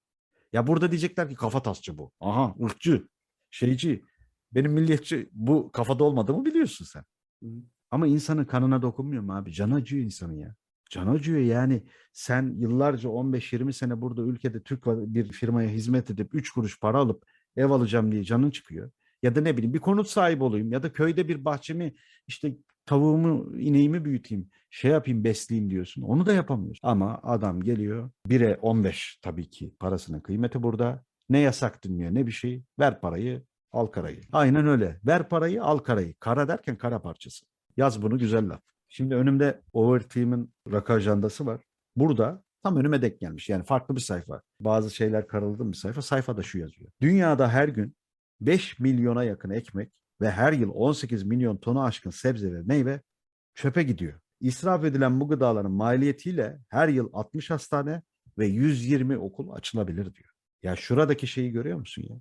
Ya 0.52 0.66
burada 0.66 0.90
diyecekler 0.90 1.28
ki 1.28 1.34
kafa 1.34 1.62
tasçı 1.62 1.98
bu. 1.98 2.12
Aha 2.20 2.54
ırkçı, 2.64 3.08
şeyci. 3.50 4.04
Benim 4.52 4.72
milliyetçi 4.72 5.28
bu 5.32 5.72
kafada 5.72 6.04
olmadığımı 6.04 6.44
biliyorsun 6.44 6.84
sen. 6.84 7.04
Ama 7.90 8.06
insanın 8.06 8.44
kanına 8.44 8.82
dokunmuyor 8.82 9.22
mu 9.22 9.36
abi? 9.36 9.52
Can 9.52 9.70
acıyor 9.70 10.04
insanın 10.04 10.36
ya. 10.36 10.54
Can 10.90 11.06
acıyor 11.06 11.40
yani 11.40 11.82
sen 12.12 12.54
yıllarca 12.58 13.08
15-20 13.08 13.72
sene 13.72 14.00
burada 14.00 14.22
ülkede 14.22 14.62
Türk 14.62 14.86
bir 14.86 15.32
firmaya 15.32 15.68
hizmet 15.68 16.10
edip 16.10 16.34
3 16.34 16.50
kuruş 16.50 16.80
para 16.80 16.98
alıp 16.98 17.26
ev 17.56 17.70
alacağım 17.70 18.12
diye 18.12 18.24
canın 18.24 18.50
çıkıyor. 18.50 18.90
Ya 19.22 19.34
da 19.34 19.40
ne 19.40 19.56
bileyim 19.56 19.74
bir 19.74 19.78
konut 19.78 20.08
sahibi 20.08 20.44
olayım 20.44 20.72
ya 20.72 20.82
da 20.82 20.92
köyde 20.92 21.28
bir 21.28 21.44
bahçemi 21.44 21.94
işte 22.26 22.56
tavuğumu 22.88 23.58
ineğimi 23.58 24.04
büyüteyim 24.04 24.50
şey 24.70 24.90
yapayım 24.90 25.24
besleyeyim 25.24 25.70
diyorsun. 25.70 26.02
Onu 26.02 26.26
da 26.26 26.32
yapamıyorsun. 26.32 26.88
Ama 26.88 27.20
adam 27.22 27.60
geliyor 27.60 28.10
1'e 28.28 28.56
15 28.56 29.18
tabii 29.22 29.50
ki 29.50 29.74
parasının 29.80 30.20
kıymeti 30.20 30.62
burada. 30.62 31.04
Ne 31.28 31.38
yasak 31.38 31.84
dinliyor 31.84 32.14
ne 32.14 32.26
bir 32.26 32.32
şey. 32.32 32.62
Ver 32.78 33.00
parayı 33.00 33.42
al 33.72 33.86
karayı. 33.86 34.20
Aynen 34.32 34.66
öyle. 34.66 35.00
Ver 35.06 35.28
parayı 35.28 35.64
al 35.64 35.78
karayı. 35.78 36.14
Kara 36.20 36.48
derken 36.48 36.76
kara 36.76 37.02
parçası. 37.02 37.46
Yaz 37.76 38.02
bunu 38.02 38.18
güzel 38.18 38.48
laf. 38.48 38.62
Şimdi 38.88 39.14
önümde 39.14 39.60
Overteam'in 39.72 40.54
rakı 40.72 40.92
ajandası 40.92 41.46
var. 41.46 41.60
Burada 41.96 42.42
tam 42.62 42.76
önüme 42.76 43.02
denk 43.02 43.20
gelmiş. 43.20 43.48
Yani 43.48 43.64
farklı 43.64 43.96
bir 43.96 44.00
sayfa. 44.00 44.42
Bazı 44.60 44.90
şeyler 44.90 45.26
karaladığım 45.26 45.72
bir 45.72 45.76
sayfa. 45.76 46.02
Sayfada 46.02 46.42
şu 46.42 46.58
yazıyor. 46.58 46.90
Dünyada 47.00 47.48
her 47.48 47.68
gün 47.68 47.96
5 48.40 48.78
milyona 48.78 49.24
yakın 49.24 49.50
ekmek 49.50 49.92
ve 50.20 50.30
her 50.30 50.52
yıl 50.52 50.70
18 50.74 51.22
milyon 51.22 51.56
tonu 51.56 51.82
aşkın 51.82 52.10
sebze 52.10 52.52
ve 52.52 52.62
meyve 52.62 53.00
çöpe 53.54 53.82
gidiyor. 53.82 54.20
İsraf 54.40 54.84
edilen 54.84 55.20
bu 55.20 55.28
gıdaların 55.28 55.72
maliyetiyle 55.72 56.58
her 56.68 56.88
yıl 56.88 57.10
60 57.12 57.50
hastane 57.50 58.02
ve 58.38 58.46
120 58.46 59.18
okul 59.18 59.50
açılabilir 59.52 60.14
diyor. 60.14 60.28
Ya 60.62 60.76
şuradaki 60.76 61.26
şeyi 61.26 61.50
görüyor 61.50 61.78
musun 61.78 62.04
ya? 62.08 62.20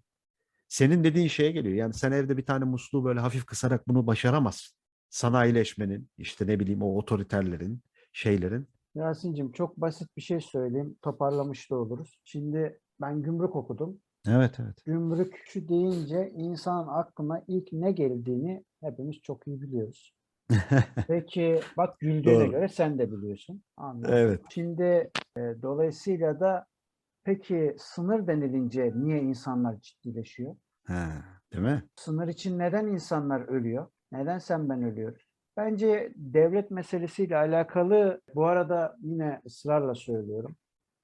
Senin 0.67 1.03
dediğin 1.03 1.27
şeye 1.27 1.51
geliyor. 1.51 1.75
Yani 1.75 1.93
sen 1.93 2.11
evde 2.11 2.37
bir 2.37 2.45
tane 2.45 2.65
musluğu 2.65 3.05
böyle 3.05 3.19
hafif 3.19 3.45
kısarak 3.45 3.87
bunu 3.87 4.07
başaramazsın. 4.07 4.77
Sanayileşmenin, 5.09 6.09
işte 6.17 6.47
ne 6.47 6.59
bileyim 6.59 6.81
o 6.81 6.97
otoriterlerin, 6.97 7.81
şeylerin. 8.13 8.67
Yasin'cim 8.95 9.51
çok 9.51 9.77
basit 9.77 10.17
bir 10.17 10.21
şey 10.21 10.41
söyleyeyim. 10.41 10.95
Toparlamış 11.01 11.71
da 11.71 11.75
oluruz. 11.75 12.19
Şimdi 12.23 12.79
ben 13.01 13.21
gümrük 13.21 13.55
okudum. 13.55 13.99
Evet 14.27 14.59
evet. 14.59 14.85
Gümrükçü 14.85 15.69
deyince 15.69 16.29
insanın 16.35 16.87
aklına 16.87 17.43
ilk 17.47 17.73
ne 17.73 17.91
geldiğini 17.91 18.63
hepimiz 18.81 19.21
çok 19.21 19.47
iyi 19.47 19.61
biliyoruz. 19.61 20.13
Peki 21.07 21.59
bak 21.77 21.99
güldüğüne 21.99 22.33
Doğru. 22.33 22.51
göre 22.51 22.67
sen 22.67 22.99
de 22.99 23.11
biliyorsun. 23.11 23.63
Anladım. 23.77 24.13
evet. 24.13 24.41
Şimdi 24.49 25.11
e, 25.37 25.41
dolayısıyla 25.61 26.39
da 26.39 26.65
peki 27.23 27.75
sınır 27.77 28.27
denilince 28.27 28.93
niye 28.95 29.21
insanlar 29.21 29.81
ciddileşiyor? 29.81 30.55
Ha, 30.83 31.07
değil 31.53 31.63
mi? 31.63 31.83
Sınır 31.95 32.27
için 32.27 32.59
neden 32.59 32.87
insanlar 32.87 33.41
ölüyor? 33.41 33.87
Neden 34.11 34.37
sen 34.37 34.69
ben 34.69 34.83
ölüyoruz? 34.83 35.27
Bence 35.57 36.13
devlet 36.15 36.71
meselesiyle 36.71 37.37
alakalı 37.37 38.21
bu 38.35 38.45
arada 38.45 38.97
yine 39.01 39.41
ısrarla 39.45 39.95
söylüyorum. 39.95 40.55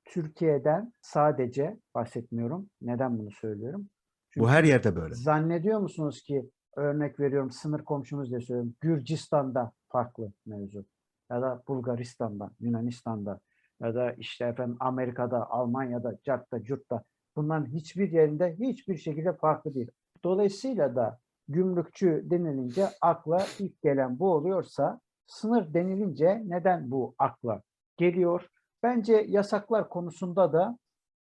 Türkiye'den 0.05 0.93
sadece 1.01 1.77
bahsetmiyorum. 1.95 2.69
Neden 2.81 3.19
bunu 3.19 3.31
söylüyorum? 3.31 3.89
Bu 4.37 4.49
her 4.49 4.63
yerde 4.63 4.95
böyle. 4.95 5.13
Zannediyor 5.13 5.79
musunuz 5.79 6.21
ki 6.21 6.49
örnek 6.75 7.19
veriyorum 7.19 7.51
sınır 7.51 7.83
komşumuz 7.83 8.29
diye 8.29 8.41
söylüyorum. 8.41 8.75
Gürcistan'da 8.81 9.71
farklı 9.89 10.31
mevzu. 10.45 10.85
Ya 11.31 11.41
da 11.41 11.63
Bulgaristan'da, 11.67 12.51
Yunanistan'da 12.59 13.39
ya 13.81 13.95
da 13.95 14.11
işte 14.11 14.45
efendim 14.45 14.77
Amerika'da, 14.79 15.49
Almanya'da, 15.51 16.17
Cart'ta, 16.23 16.63
Curt'ta 16.63 17.03
bunların 17.35 17.65
hiçbir 17.65 18.11
yerinde 18.11 18.55
hiçbir 18.59 18.97
şekilde 18.97 19.33
farklı 19.33 19.73
değil. 19.73 19.91
Dolayısıyla 20.23 20.95
da 20.95 21.19
gümrükçü 21.47 22.23
denilince 22.25 22.87
akla 23.01 23.45
ilk 23.59 23.81
gelen 23.81 24.19
bu 24.19 24.33
oluyorsa 24.33 24.99
sınır 25.27 25.73
denilince 25.73 26.41
neden 26.45 26.91
bu 26.91 27.15
akla 27.17 27.61
geliyor? 27.97 28.47
Bence 28.83 29.25
yasaklar 29.27 29.89
konusunda 29.89 30.53
da 30.53 30.77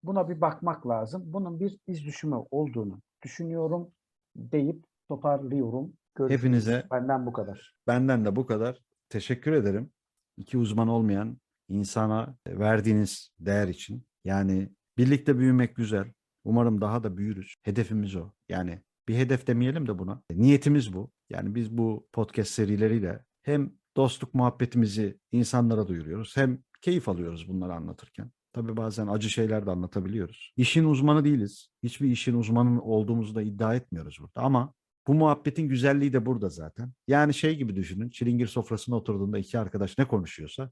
buna 0.04 0.30
bir 0.30 0.41
bakmak 0.41 0.88
lazım. 0.88 1.24
Bunun 1.26 1.60
bir 1.60 1.80
iz 1.88 2.06
düşümü 2.06 2.36
olduğunu 2.52 3.02
düşünüyorum 3.24 3.91
deyip 4.36 4.86
toparlıyorum. 5.08 5.93
Görüşürüz. 6.15 6.41
Hepinize 6.41 6.88
Benden 6.91 7.26
bu 7.26 7.34
kadar. 7.34 7.76
Benden 7.88 8.26
de 8.26 8.36
bu 8.36 8.45
kadar. 8.45 8.80
Teşekkür 9.10 9.52
ederim. 9.52 9.91
İki 10.38 10.58
uzman 10.58 10.88
olmayan 10.88 11.38
insana 11.69 12.36
verdiğiniz 12.48 13.32
değer 13.39 13.67
için. 13.67 14.04
Yani 14.24 14.69
birlikte 14.98 15.38
büyümek 15.38 15.76
güzel. 15.76 16.12
Umarım 16.43 16.82
daha 16.82 17.04
da 17.04 17.17
büyürüz. 17.17 17.56
Hedefimiz 17.63 18.15
o. 18.15 18.32
Yani 18.50 18.82
bir 19.08 19.15
hedef 19.15 19.48
demeyelim 19.48 19.88
de 19.88 20.00
buna. 20.00 20.22
Niyetimiz 20.32 20.93
bu. 20.93 21.12
Yani 21.30 21.56
biz 21.56 21.78
bu 21.78 22.08
podcast 22.13 22.52
serileriyle 22.52 23.26
hem 23.41 23.74
dostluk 23.98 24.34
muhabbetimizi 24.34 25.19
insanlara 25.32 25.88
duyuruyoruz 25.88 26.38
hem 26.38 26.63
keyif 26.82 27.10
alıyoruz 27.10 27.48
bunları 27.48 27.74
anlatırken. 27.74 28.32
Tabii 28.54 28.78
bazen 28.78 29.08
acı 29.08 29.30
şeyler 29.30 29.65
de 29.65 29.72
anlatabiliyoruz. 29.72 30.54
İşin 30.58 30.84
uzmanı 30.84 31.26
değiliz. 31.26 31.68
Hiçbir 31.84 32.10
işin 32.10 32.34
uzmanı 32.34 32.82
olduğumuzu 32.82 33.36
da 33.36 33.42
iddia 33.42 33.76
etmiyoruz 33.76 34.18
burada. 34.20 34.42
Ama 34.42 34.74
bu 35.08 35.13
muhabbetin 35.13 35.70
güzelliği 35.70 36.13
de 36.13 36.26
burada 36.26 36.50
zaten. 36.50 36.94
Yani 37.08 37.34
şey 37.34 37.58
gibi 37.58 37.76
düşünün. 37.76 38.10
Çilingir 38.10 38.48
sofrasına 38.48 38.96
oturduğunda 38.96 39.39
iki 39.39 39.60
arkadaş 39.60 39.98
ne 39.98 40.08
konuşuyorsa 40.08 40.72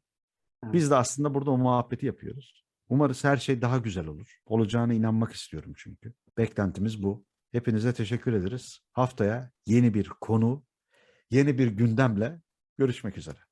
biz 0.63 0.91
de 0.91 0.95
aslında 0.95 1.33
burada 1.33 1.51
o 1.51 1.57
muhabbeti 1.57 2.05
yapıyoruz. 2.05 2.65
Umarız 2.89 3.23
her 3.23 3.37
şey 3.37 3.61
daha 3.61 3.77
güzel 3.77 4.07
olur. 4.07 4.37
Olacağına 4.45 4.93
inanmak 4.93 5.33
istiyorum 5.33 5.73
çünkü. 5.77 6.13
Beklentimiz 6.37 7.03
bu. 7.03 7.25
Hepinize 7.51 7.93
teşekkür 7.93 8.33
ederiz. 8.33 8.79
Haftaya 8.91 9.51
yeni 9.65 9.93
bir 9.93 10.09
konu, 10.21 10.65
yeni 11.31 11.57
bir 11.57 11.67
gündemle 11.67 12.41
görüşmek 12.77 13.17
üzere. 13.17 13.46